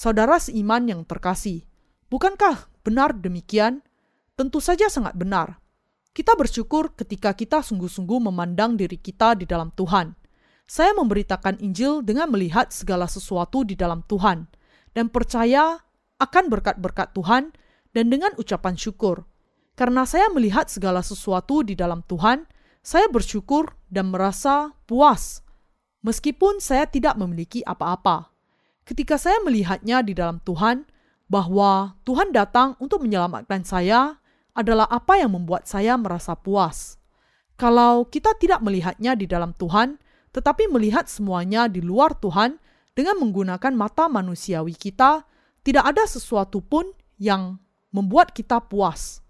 Saudara 0.00 0.40
seiman 0.40 0.88
yang 0.88 1.04
terkasih, 1.04 1.68
bukankah 2.08 2.72
benar 2.80 3.12
demikian? 3.12 3.84
Tentu 4.32 4.56
saja 4.56 4.88
sangat 4.88 5.12
benar. 5.12 5.60
Kita 6.16 6.32
bersyukur 6.40 6.96
ketika 6.96 7.36
kita 7.36 7.60
sungguh-sungguh 7.60 8.16
memandang 8.16 8.80
diri 8.80 8.96
kita 8.96 9.36
di 9.36 9.44
dalam 9.44 9.68
Tuhan. 9.76 10.16
Saya 10.64 10.96
memberitakan 10.96 11.60
Injil 11.60 12.00
dengan 12.00 12.32
melihat 12.32 12.72
segala 12.72 13.04
sesuatu 13.12 13.60
di 13.60 13.76
dalam 13.76 14.00
Tuhan 14.08 14.48
dan 14.96 15.12
percaya 15.12 15.76
akan 16.16 16.48
berkat-berkat 16.48 17.12
Tuhan 17.12 17.52
dan 17.92 18.08
dengan 18.08 18.32
ucapan 18.40 18.80
syukur. 18.80 19.28
Karena 19.76 20.08
saya 20.08 20.32
melihat 20.32 20.72
segala 20.72 21.04
sesuatu 21.04 21.60
di 21.60 21.76
dalam 21.76 22.00
Tuhan, 22.08 22.48
saya 22.80 23.04
bersyukur 23.12 23.76
dan 23.92 24.08
merasa 24.08 24.72
puas, 24.88 25.44
meskipun 26.00 26.56
saya 26.56 26.88
tidak 26.88 27.20
memiliki 27.20 27.60
apa-apa 27.68 28.29
ketika 28.90 29.14
saya 29.14 29.38
melihatnya 29.46 30.02
di 30.02 30.18
dalam 30.18 30.42
Tuhan, 30.42 30.82
bahwa 31.30 31.94
Tuhan 32.02 32.34
datang 32.34 32.74
untuk 32.82 33.06
menyelamatkan 33.06 33.62
saya 33.62 34.18
adalah 34.50 34.90
apa 34.90 35.14
yang 35.14 35.30
membuat 35.30 35.70
saya 35.70 35.94
merasa 35.94 36.34
puas. 36.34 36.98
Kalau 37.54 38.02
kita 38.10 38.34
tidak 38.34 38.58
melihatnya 38.66 39.14
di 39.14 39.30
dalam 39.30 39.54
Tuhan, 39.54 40.02
tetapi 40.34 40.66
melihat 40.66 41.06
semuanya 41.06 41.70
di 41.70 41.78
luar 41.78 42.18
Tuhan 42.18 42.58
dengan 42.98 43.22
menggunakan 43.22 43.70
mata 43.78 44.10
manusiawi 44.10 44.74
kita, 44.74 45.22
tidak 45.62 45.86
ada 45.86 46.02
sesuatu 46.10 46.58
pun 46.58 46.90
yang 47.14 47.62
membuat 47.94 48.34
kita 48.34 48.58
puas. 48.58 49.22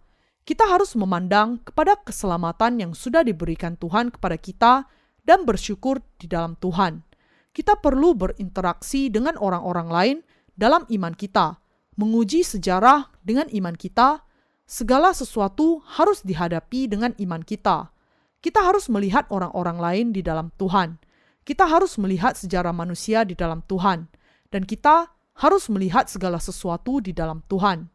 Kita 0.49 0.65
harus 0.73 0.97
memandang 0.97 1.61
kepada 1.61 2.01
keselamatan 2.01 2.81
yang 2.81 2.93
sudah 2.97 3.21
diberikan 3.21 3.77
Tuhan 3.77 4.09
kepada 4.09 4.41
kita 4.41 4.89
dan 5.21 5.45
bersyukur 5.45 6.01
di 6.17 6.33
dalam 6.33 6.57
Tuhan 6.57 7.10
kita 7.51 7.79
perlu 7.79 8.15
berinteraksi 8.15 9.11
dengan 9.11 9.35
orang-orang 9.39 9.89
lain 9.91 10.17
dalam 10.55 10.87
iman 10.87 11.15
kita, 11.15 11.59
menguji 11.99 12.47
sejarah 12.47 13.11
dengan 13.27 13.51
iman 13.51 13.75
kita. 13.75 14.23
Segala 14.71 15.11
sesuatu 15.11 15.83
harus 15.99 16.23
dihadapi 16.23 16.87
dengan 16.87 17.11
iman 17.19 17.43
kita. 17.43 17.91
Kita 18.39 18.63
harus 18.63 18.87
melihat 18.87 19.27
orang-orang 19.35 19.79
lain 19.83 20.07
di 20.15 20.23
dalam 20.23 20.55
Tuhan. 20.55 21.03
Kita 21.43 21.67
harus 21.67 21.99
melihat 21.99 22.39
sejarah 22.39 22.71
manusia 22.71 23.27
di 23.27 23.35
dalam 23.35 23.67
Tuhan, 23.67 24.07
dan 24.55 24.63
kita 24.63 25.11
harus 25.43 25.67
melihat 25.73 26.07
segala 26.07 26.39
sesuatu 26.39 27.03
di 27.03 27.11
dalam 27.11 27.43
Tuhan. 27.51 27.91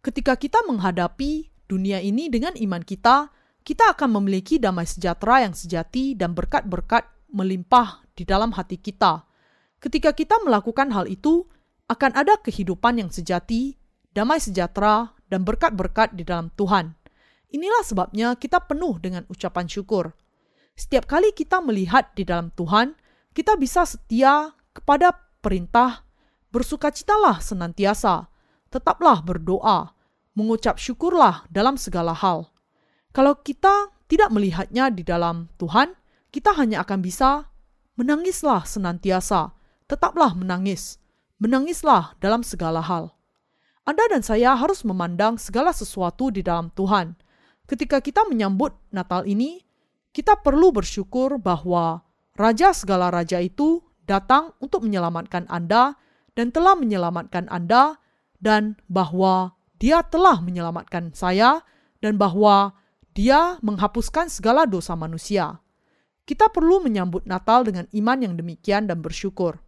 Ketika 0.00 0.40
kita 0.40 0.64
menghadapi 0.64 1.52
dunia 1.68 2.00
ini 2.00 2.32
dengan 2.32 2.56
iman 2.56 2.80
kita, 2.80 3.28
kita 3.60 3.92
akan 3.92 4.20
memiliki 4.20 4.56
damai 4.56 4.88
sejahtera 4.88 5.44
yang 5.44 5.52
sejati 5.52 6.16
dan 6.16 6.32
berkat-berkat 6.32 7.04
melimpah 7.34 8.06
di 8.14 8.22
dalam 8.22 8.54
hati 8.54 8.78
kita. 8.78 9.26
Ketika 9.82 10.14
kita 10.14 10.38
melakukan 10.46 10.94
hal 10.94 11.10
itu, 11.10 11.44
akan 11.90 12.16
ada 12.16 12.40
kehidupan 12.40 13.02
yang 13.02 13.10
sejati, 13.12 13.76
damai 14.14 14.40
sejahtera, 14.40 15.12
dan 15.28 15.42
berkat-berkat 15.44 16.14
di 16.14 16.22
dalam 16.24 16.48
Tuhan. 16.54 16.94
Inilah 17.52 17.84
sebabnya 17.84 18.38
kita 18.38 18.62
penuh 18.64 18.96
dengan 19.02 19.26
ucapan 19.28 19.66
syukur. 19.68 20.14
Setiap 20.74 21.06
kali 21.06 21.34
kita 21.34 21.60
melihat 21.60 22.14
di 22.14 22.22
dalam 22.26 22.50
Tuhan, 22.54 22.94
kita 23.34 23.58
bisa 23.58 23.84
setia 23.86 24.54
kepada 24.74 25.14
perintah, 25.42 26.02
bersukacitalah 26.50 27.38
senantiasa, 27.42 28.30
tetaplah 28.70 29.22
berdoa, 29.22 29.94
mengucap 30.34 30.82
syukurlah 30.82 31.46
dalam 31.50 31.78
segala 31.78 32.10
hal. 32.10 32.50
Kalau 33.14 33.38
kita 33.38 33.94
tidak 34.10 34.34
melihatnya 34.34 34.90
di 34.90 35.06
dalam 35.06 35.46
Tuhan, 35.58 35.94
kita 36.34 36.50
hanya 36.58 36.82
akan 36.82 36.98
bisa 36.98 37.46
menangislah 37.94 38.66
senantiasa, 38.66 39.54
tetaplah 39.86 40.34
menangis, 40.34 40.98
menangislah 41.38 42.18
dalam 42.18 42.42
segala 42.42 42.82
hal. 42.82 43.14
Anda 43.86 44.02
dan 44.10 44.26
saya 44.26 44.58
harus 44.58 44.82
memandang 44.82 45.38
segala 45.38 45.70
sesuatu 45.70 46.34
di 46.34 46.42
dalam 46.42 46.74
Tuhan. 46.74 47.14
Ketika 47.70 48.02
kita 48.02 48.26
menyambut 48.26 48.74
Natal 48.90 49.30
ini, 49.30 49.62
kita 50.10 50.42
perlu 50.42 50.74
bersyukur 50.74 51.38
bahwa 51.38 52.02
Raja 52.34 52.74
segala 52.74 53.14
raja 53.14 53.38
itu 53.38 53.78
datang 54.10 54.58
untuk 54.58 54.82
menyelamatkan 54.82 55.46
Anda 55.46 55.94
dan 56.34 56.50
telah 56.50 56.74
menyelamatkan 56.74 57.46
Anda, 57.46 58.02
dan 58.42 58.74
bahwa 58.90 59.54
Dia 59.78 60.02
telah 60.02 60.42
menyelamatkan 60.42 61.14
saya, 61.14 61.62
dan 62.02 62.18
bahwa 62.18 62.74
dia 63.14 63.62
menghapuskan 63.62 64.26
segala 64.26 64.66
dosa 64.66 64.98
manusia. 64.98 65.62
Kita 66.24 66.48
perlu 66.48 66.80
menyambut 66.80 67.28
Natal 67.28 67.68
dengan 67.68 67.84
iman 67.92 68.16
yang 68.16 68.34
demikian 68.40 68.88
dan 68.88 69.04
bersyukur. 69.04 69.60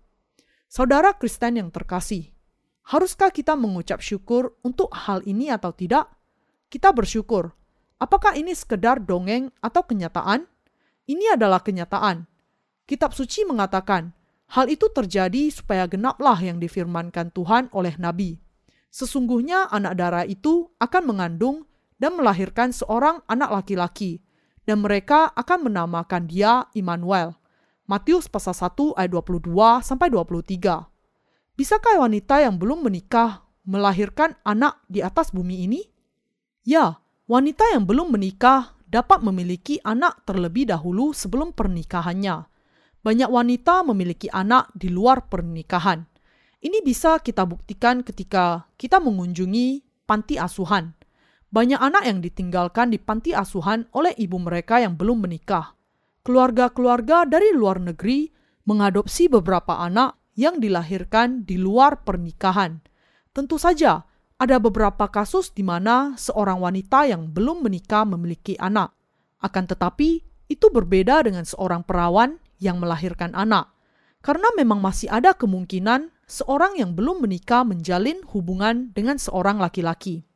Saudara 0.72 1.12
Kristen 1.12 1.60
yang 1.60 1.68
terkasih, 1.68 2.32
haruskah 2.88 3.28
kita 3.28 3.52
mengucap 3.52 4.00
syukur 4.00 4.56
untuk 4.64 4.88
hal 4.96 5.20
ini 5.28 5.52
atau 5.52 5.76
tidak? 5.76 6.08
Kita 6.72 6.96
bersyukur. 6.96 7.52
Apakah 8.00 8.40
ini 8.40 8.56
sekedar 8.56 9.04
dongeng 9.04 9.52
atau 9.60 9.84
kenyataan? 9.84 10.48
Ini 11.04 11.36
adalah 11.36 11.60
kenyataan. 11.60 12.24
Kitab 12.88 13.12
suci 13.12 13.44
mengatakan, 13.44 14.16
hal 14.56 14.72
itu 14.72 14.88
terjadi 14.88 15.52
supaya 15.52 15.84
genaplah 15.84 16.40
yang 16.40 16.56
difirmankan 16.56 17.36
Tuhan 17.36 17.68
oleh 17.76 18.00
Nabi. 18.00 18.40
Sesungguhnya 18.88 19.68
anak 19.68 19.92
darah 20.00 20.24
itu 20.24 20.72
akan 20.80 21.02
mengandung 21.04 21.68
dan 22.00 22.16
melahirkan 22.16 22.72
seorang 22.72 23.20
anak 23.28 23.52
laki-laki, 23.52 24.24
dan 24.66 24.82
mereka 24.82 25.30
akan 25.32 25.70
menamakan 25.70 26.26
dia 26.26 26.66
Immanuel. 26.74 27.38
Matius 27.86 28.26
pasal 28.26 28.52
1 28.52 28.98
ayat 28.98 29.14
22 29.14 29.46
sampai 29.86 30.10
23. 30.10 30.90
Bisakah 31.54 32.02
wanita 32.02 32.42
yang 32.42 32.58
belum 32.58 32.82
menikah 32.82 33.46
melahirkan 33.62 34.34
anak 34.42 34.82
di 34.90 35.00
atas 35.00 35.30
bumi 35.30 35.64
ini? 35.64 35.80
Ya, 36.66 36.98
wanita 37.30 37.62
yang 37.72 37.86
belum 37.86 38.10
menikah 38.10 38.74
dapat 38.90 39.22
memiliki 39.22 39.78
anak 39.86 40.26
terlebih 40.26 40.66
dahulu 40.66 41.14
sebelum 41.14 41.54
pernikahannya. 41.54 42.50
Banyak 43.06 43.30
wanita 43.30 43.86
memiliki 43.86 44.26
anak 44.34 44.74
di 44.74 44.90
luar 44.90 45.30
pernikahan. 45.30 46.02
Ini 46.58 46.82
bisa 46.82 47.22
kita 47.22 47.46
buktikan 47.46 48.02
ketika 48.02 48.66
kita 48.74 48.98
mengunjungi 48.98 49.86
panti 50.10 50.42
asuhan. 50.42 50.90
Banyak 51.46 51.78
anak 51.78 52.02
yang 52.04 52.18
ditinggalkan 52.18 52.90
di 52.90 52.98
panti 52.98 53.30
asuhan 53.30 53.86
oleh 53.94 54.12
ibu 54.18 54.36
mereka 54.42 54.82
yang 54.82 54.98
belum 54.98 55.24
menikah. 55.24 55.78
Keluarga-keluarga 56.26 57.22
dari 57.22 57.54
luar 57.54 57.78
negeri 57.78 58.26
mengadopsi 58.66 59.30
beberapa 59.30 59.78
anak 59.78 60.18
yang 60.34 60.58
dilahirkan 60.58 61.46
di 61.46 61.56
luar 61.56 62.02
pernikahan. 62.02 62.82
Tentu 63.30 63.56
saja, 63.62 64.02
ada 64.36 64.56
beberapa 64.60 65.08
kasus 65.08 65.54
di 65.54 65.64
mana 65.64 66.18
seorang 66.18 66.60
wanita 66.60 67.08
yang 67.08 67.30
belum 67.32 67.64
menikah 67.64 68.04
memiliki 68.04 68.58
anak. 68.60 68.92
Akan 69.40 69.64
tetapi, 69.64 70.20
itu 70.50 70.66
berbeda 70.68 71.24
dengan 71.24 71.46
seorang 71.48 71.86
perawan 71.86 72.36
yang 72.60 72.82
melahirkan 72.82 73.32
anak. 73.32 73.72
Karena 74.20 74.50
memang 74.58 74.82
masih 74.82 75.08
ada 75.08 75.32
kemungkinan 75.32 76.10
seorang 76.26 76.76
yang 76.76 76.92
belum 76.98 77.22
menikah 77.22 77.62
menjalin 77.62 78.20
hubungan 78.34 78.90
dengan 78.92 79.16
seorang 79.16 79.62
laki-laki. 79.62 80.26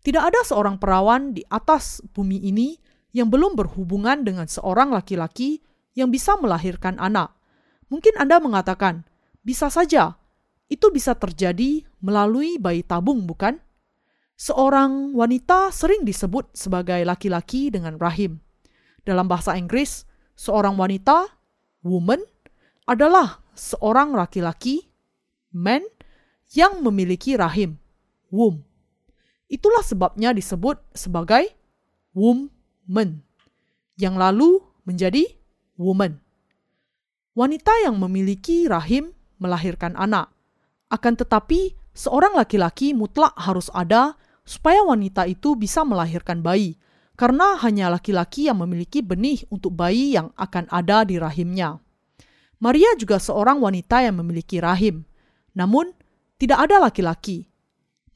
Tidak 0.00 0.22
ada 0.22 0.40
seorang 0.42 0.80
perawan 0.80 1.36
di 1.36 1.44
atas 1.52 2.00
bumi 2.16 2.40
ini 2.40 2.80
yang 3.12 3.28
belum 3.28 3.52
berhubungan 3.52 4.24
dengan 4.24 4.48
seorang 4.48 4.94
laki-laki 4.94 5.60
yang 5.92 6.08
bisa 6.08 6.40
melahirkan 6.40 6.96
anak. 6.96 7.36
Mungkin 7.92 8.16
Anda 8.16 8.40
mengatakan, 8.40 9.04
bisa 9.44 9.68
saja, 9.68 10.16
itu 10.70 10.88
bisa 10.94 11.18
terjadi 11.18 11.84
melalui 12.00 12.56
bayi 12.56 12.86
tabung, 12.86 13.26
bukan? 13.26 13.58
Seorang 14.40 15.12
wanita 15.12 15.68
sering 15.74 16.06
disebut 16.06 16.56
sebagai 16.56 17.02
laki-laki 17.04 17.68
dengan 17.68 18.00
rahim. 18.00 18.40
Dalam 19.04 19.28
bahasa 19.28 19.58
Inggris, 19.58 20.08
seorang 20.32 20.80
wanita, 20.80 21.28
woman, 21.84 22.24
adalah 22.88 23.44
seorang 23.52 24.16
laki-laki, 24.16 24.88
man, 25.52 25.84
yang 26.56 26.80
memiliki 26.80 27.36
rahim, 27.36 27.76
womb. 28.32 28.69
Itulah 29.50 29.82
sebabnya 29.82 30.30
disebut 30.30 30.78
sebagai 30.94 31.50
woman, 32.14 33.18
yang 33.98 34.14
lalu 34.14 34.62
menjadi 34.86 35.26
woman. 35.74 36.22
Wanita 37.34 37.74
yang 37.82 37.98
memiliki 37.98 38.70
rahim 38.70 39.10
melahirkan 39.42 39.98
anak. 39.98 40.30
Akan 40.86 41.18
tetapi, 41.18 41.74
seorang 41.90 42.38
laki-laki 42.38 42.94
mutlak 42.94 43.34
harus 43.34 43.66
ada 43.74 44.14
supaya 44.46 44.86
wanita 44.86 45.26
itu 45.26 45.58
bisa 45.58 45.82
melahirkan 45.82 46.46
bayi, 46.46 46.78
karena 47.18 47.58
hanya 47.58 47.90
laki-laki 47.90 48.46
yang 48.46 48.62
memiliki 48.62 49.02
benih 49.02 49.42
untuk 49.50 49.74
bayi 49.74 50.14
yang 50.14 50.30
akan 50.38 50.70
ada 50.70 51.02
di 51.02 51.18
rahimnya. 51.18 51.82
Maria 52.62 52.94
juga 52.94 53.18
seorang 53.18 53.58
wanita 53.58 54.06
yang 54.06 54.22
memiliki 54.22 54.62
rahim, 54.62 55.02
namun 55.58 55.90
tidak 56.38 56.70
ada 56.70 56.86
laki-laki. 56.86 57.49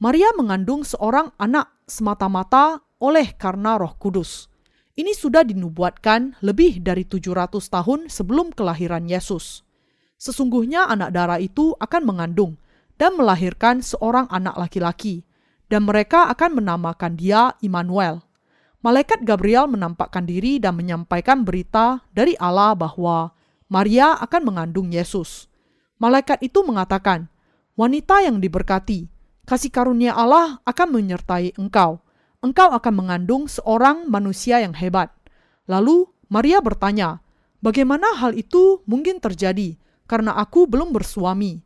Maria 0.05 0.29
mengandung 0.37 0.85
seorang 0.85 1.33
anak 1.41 1.81
semata-mata 1.89 2.77
oleh 3.01 3.33
karena 3.33 3.73
Roh 3.73 3.97
Kudus. 3.97 4.45
Ini 4.93 5.17
sudah 5.17 5.41
dinubuatkan 5.41 6.37
lebih 6.45 6.77
dari 6.85 7.09
700 7.09 7.57
tahun 7.57 8.05
sebelum 8.05 8.53
kelahiran 8.53 9.09
Yesus. 9.09 9.65
Sesungguhnya 10.21 10.85
anak 10.85 11.09
darah 11.09 11.41
itu 11.41 11.73
akan 11.81 12.05
mengandung 12.05 12.53
dan 13.01 13.17
melahirkan 13.17 13.81
seorang 13.81 14.29
anak 14.29 14.53
laki-laki, 14.61 15.25
dan 15.73 15.89
mereka 15.89 16.29
akan 16.29 16.61
menamakan 16.61 17.17
dia 17.17 17.57
Immanuel. 17.65 18.21
Malaikat 18.85 19.25
Gabriel 19.25 19.65
menampakkan 19.65 20.29
diri 20.29 20.61
dan 20.61 20.77
menyampaikan 20.77 21.41
berita 21.41 22.05
dari 22.13 22.37
Allah 22.37 22.77
bahwa 22.77 23.33
Maria 23.73 24.13
akan 24.21 24.53
mengandung 24.53 24.93
Yesus. 24.93 25.49
Malaikat 25.97 26.45
itu 26.45 26.61
mengatakan, 26.61 27.25
"Wanita 27.73 28.21
yang 28.21 28.37
diberkati, 28.37 29.14
kasih 29.45 29.69
karunia 29.69 30.17
Allah 30.17 30.59
akan 30.65 30.89
menyertai 30.91 31.55
engkau. 31.61 32.01
Engkau 32.41 32.69
akan 32.73 32.93
mengandung 32.93 33.49
seorang 33.49 34.05
manusia 34.05 34.61
yang 34.61 34.73
hebat. 34.77 35.09
Lalu 35.65 36.05
Maria 36.29 36.61
bertanya, 36.61 37.21
bagaimana 37.61 38.17
hal 38.17 38.37
itu 38.37 38.81
mungkin 38.85 39.17
terjadi 39.17 39.77
karena 40.05 40.37
aku 40.37 40.69
belum 40.69 40.93
bersuami? 40.93 41.61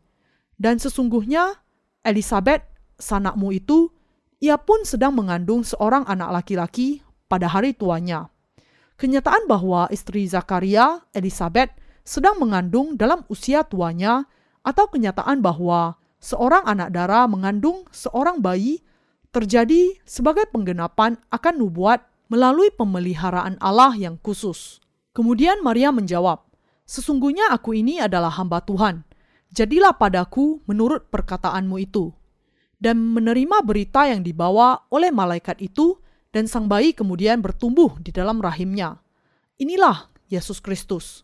Dan 0.56 0.80
sesungguhnya 0.80 1.56
Elizabeth, 2.04 2.63
sanakmu 2.96 3.52
itu, 3.56 3.92
ia 4.39 4.56
pun 4.56 4.88
sedang 4.88 5.15
mengandung 5.15 5.68
seorang 5.68 6.08
anak 6.08 6.44
laki-laki 6.44 7.04
pada 7.28 7.52
hari 7.52 7.76
tuanya. 7.76 8.32
Kenyataan 8.96 9.48
bahwa 9.48 9.88
istri 9.92 10.28
Zakaria, 10.28 11.04
Elizabeth, 11.12 11.72
sedang 12.08 12.39
mengandung 12.39 12.96
dalam 12.96 13.24
usia 13.28 13.68
tuanya, 13.68 14.28
atau 14.63 14.88
kenyataan 14.92 15.39
bahwa 15.39 15.99
seorang 16.20 16.68
anak 16.68 16.92
darah 16.94 17.26
mengandung 17.26 17.88
seorang 17.90 18.44
bayi 18.44 18.84
terjadi 19.34 19.98
sebagai 20.04 20.46
penggenapan 20.52 21.18
akan 21.32 21.56
nubuat 21.60 22.04
melalui 22.30 22.70
pemeliharaan 22.70 23.58
Allah 23.60 23.98
yang 23.98 24.16
khusus. 24.22 24.84
Kemudian 25.12 25.66
Maria 25.66 25.90
menjawab, 25.90 26.46
Sesungguhnya 26.90 27.54
aku 27.54 27.78
ini 27.78 28.02
adalah 28.02 28.34
hamba 28.34 28.66
Tuhan. 28.66 29.06
Jadilah 29.54 29.94
padaku 29.94 30.66
menurut 30.66 31.06
perkataanmu 31.14 31.78
itu. 31.78 32.10
Dan 32.82 33.14
menerima 33.14 33.62
berita 33.62 34.10
yang 34.10 34.26
dibawa 34.26 34.90
oleh 34.90 35.14
malaikat 35.14 35.62
itu, 35.62 36.02
dan 36.34 36.50
sang 36.50 36.66
bayi 36.66 36.98
kemudian 36.98 37.46
bertumbuh 37.46 37.94
di 38.02 38.10
dalam 38.10 38.42
rahimnya. 38.42 38.98
Inilah 39.62 40.10
Yesus 40.34 40.58
Kristus. 40.66 41.22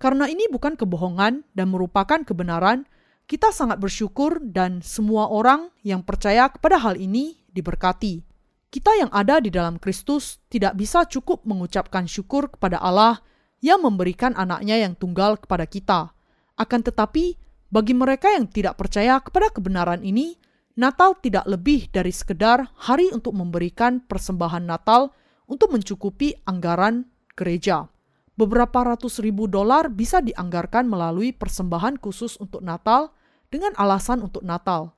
Karena 0.00 0.32
ini 0.32 0.48
bukan 0.48 0.80
kebohongan 0.80 1.44
dan 1.52 1.66
merupakan 1.68 2.24
kebenaran, 2.24 2.88
kita 3.26 3.50
sangat 3.50 3.82
bersyukur 3.82 4.38
dan 4.38 4.78
semua 4.86 5.26
orang 5.26 5.74
yang 5.82 6.06
percaya 6.06 6.46
kepada 6.46 6.78
hal 6.78 6.94
ini 6.94 7.42
diberkati. 7.50 8.22
Kita 8.70 8.94
yang 8.94 9.10
ada 9.10 9.42
di 9.42 9.50
dalam 9.50 9.82
Kristus 9.82 10.38
tidak 10.46 10.78
bisa 10.78 11.02
cukup 11.10 11.42
mengucapkan 11.42 12.06
syukur 12.06 12.46
kepada 12.46 12.78
Allah 12.78 13.18
yang 13.58 13.82
memberikan 13.82 14.30
anaknya 14.38 14.78
yang 14.78 14.94
tunggal 14.94 15.42
kepada 15.42 15.66
kita. 15.66 16.14
Akan 16.54 16.86
tetapi, 16.86 17.34
bagi 17.66 17.94
mereka 17.98 18.30
yang 18.30 18.46
tidak 18.46 18.78
percaya 18.78 19.18
kepada 19.18 19.50
kebenaran 19.50 20.06
ini, 20.06 20.38
Natal 20.78 21.18
tidak 21.18 21.48
lebih 21.50 21.90
dari 21.90 22.12
sekedar 22.14 22.62
hari 22.78 23.10
untuk 23.10 23.34
memberikan 23.34 24.04
persembahan 24.06 24.62
Natal 24.62 25.10
untuk 25.50 25.74
mencukupi 25.74 26.36
anggaran 26.46 27.08
gereja. 27.34 27.90
Beberapa 28.36 28.84
ratus 28.84 29.24
ribu 29.24 29.48
dolar 29.48 29.88
bisa 29.88 30.20
dianggarkan 30.20 30.84
melalui 30.84 31.32
persembahan 31.32 31.96
khusus 31.96 32.36
untuk 32.36 32.60
Natal 32.60 33.15
dengan 33.52 33.74
alasan 33.78 34.22
untuk 34.22 34.42
Natal. 34.42 34.96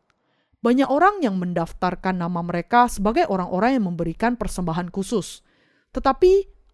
Banyak 0.59 0.91
orang 0.91 1.23
yang 1.23 1.39
mendaftarkan 1.39 2.19
nama 2.19 2.43
mereka 2.43 2.91
sebagai 2.91 3.31
orang-orang 3.31 3.79
yang 3.79 3.87
memberikan 3.95 4.35
persembahan 4.35 4.91
khusus. 4.91 5.47
Tetapi 5.95 6.33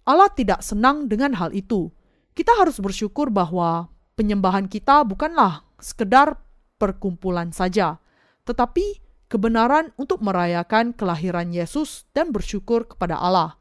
Allah 0.09 0.33
tidak 0.33 0.65
senang 0.65 1.09
dengan 1.09 1.37
hal 1.37 1.53
itu. 1.53 1.93
Kita 2.33 2.57
harus 2.57 2.81
bersyukur 2.81 3.29
bahwa 3.29 3.93
penyembahan 4.17 4.67
kita 4.67 5.05
bukanlah 5.05 5.69
sekedar 5.79 6.41
perkumpulan 6.81 7.53
saja, 7.53 8.01
tetapi 8.49 9.05
kebenaran 9.29 9.91
untuk 10.01 10.21
merayakan 10.25 10.95
kelahiran 10.97 11.51
Yesus 11.51 12.09
dan 12.17 12.31
bersyukur 12.31 12.89
kepada 12.89 13.21
Allah. 13.21 13.57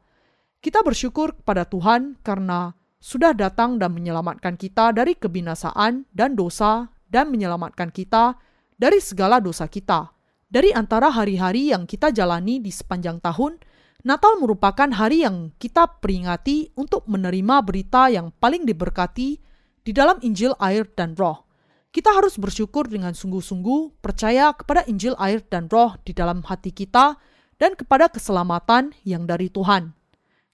Kita 0.64 0.80
bersyukur 0.80 1.36
kepada 1.36 1.68
Tuhan 1.68 2.16
karena 2.24 2.72
sudah 2.96 3.36
datang 3.36 3.76
dan 3.76 3.92
menyelamatkan 3.92 4.56
kita 4.56 4.96
dari 4.96 5.12
kebinasaan 5.12 6.08
dan 6.08 6.32
dosa 6.32 6.93
dan 7.14 7.30
menyelamatkan 7.30 7.94
kita 7.94 8.34
dari 8.74 8.98
segala 8.98 9.38
dosa 9.38 9.70
kita. 9.70 10.10
Dari 10.50 10.74
antara 10.74 11.14
hari-hari 11.14 11.70
yang 11.70 11.86
kita 11.86 12.10
jalani 12.10 12.58
di 12.58 12.74
sepanjang 12.74 13.22
tahun, 13.22 13.62
Natal 14.04 14.36
merupakan 14.36 14.90
hari 14.92 15.24
yang 15.24 15.48
kita 15.56 15.88
peringati 16.02 16.76
untuk 16.76 17.08
menerima 17.08 17.64
berita 17.64 18.12
yang 18.12 18.34
paling 18.36 18.68
diberkati 18.68 19.40
di 19.80 19.92
dalam 19.96 20.20
Injil 20.20 20.52
air 20.60 20.84
dan 20.92 21.16
roh. 21.16 21.48
Kita 21.88 22.12
harus 22.12 22.36
bersyukur 22.36 22.84
dengan 22.84 23.16
sungguh-sungguh 23.16 24.04
percaya 24.04 24.52
kepada 24.52 24.84
Injil 24.90 25.16
air 25.16 25.40
dan 25.48 25.72
roh 25.72 25.96
di 26.04 26.12
dalam 26.12 26.44
hati 26.44 26.68
kita 26.68 27.16
dan 27.56 27.78
kepada 27.78 28.12
keselamatan 28.12 28.92
yang 29.08 29.24
dari 29.24 29.48
Tuhan. 29.48 29.96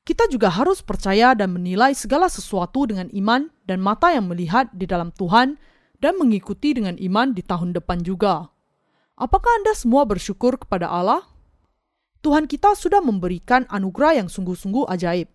Kita 0.06 0.30
juga 0.30 0.46
harus 0.54 0.78
percaya 0.84 1.34
dan 1.34 1.50
menilai 1.50 1.90
segala 1.96 2.30
sesuatu 2.30 2.86
dengan 2.86 3.10
iman 3.10 3.50
dan 3.66 3.82
mata 3.82 4.14
yang 4.14 4.30
melihat 4.30 4.70
di 4.70 4.86
dalam 4.86 5.10
Tuhan 5.10 5.58
dan 6.00 6.16
mengikuti 6.16 6.72
dengan 6.74 6.96
iman 6.96 7.36
di 7.36 7.44
tahun 7.44 7.76
depan 7.76 8.02
juga. 8.02 8.48
Apakah 9.20 9.52
Anda 9.60 9.76
semua 9.76 10.08
bersyukur 10.08 10.56
kepada 10.56 10.88
Allah? 10.88 11.22
Tuhan 12.20 12.48
kita 12.48 12.76
sudah 12.76 13.00
memberikan 13.04 13.68
anugerah 13.68 14.24
yang 14.24 14.28
sungguh-sungguh 14.28 14.88
ajaib. 14.88 15.28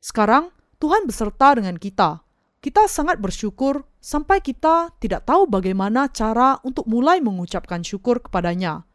Sekarang, 0.00 0.52
Tuhan 0.80 1.08
beserta 1.08 1.56
dengan 1.56 1.76
kita. 1.76 2.24
Kita 2.62 2.86
sangat 2.86 3.18
bersyukur 3.18 3.88
sampai 3.98 4.38
kita 4.38 4.94
tidak 5.02 5.26
tahu 5.26 5.50
bagaimana 5.50 6.08
cara 6.12 6.60
untuk 6.62 6.86
mulai 6.86 7.18
mengucapkan 7.24 7.82
syukur 7.82 8.22
kepadanya. 8.22 8.86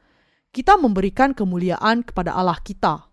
Kita 0.56 0.80
memberikan 0.80 1.36
kemuliaan 1.36 2.06
kepada 2.08 2.34
Allah 2.34 2.58
kita. 2.63 3.10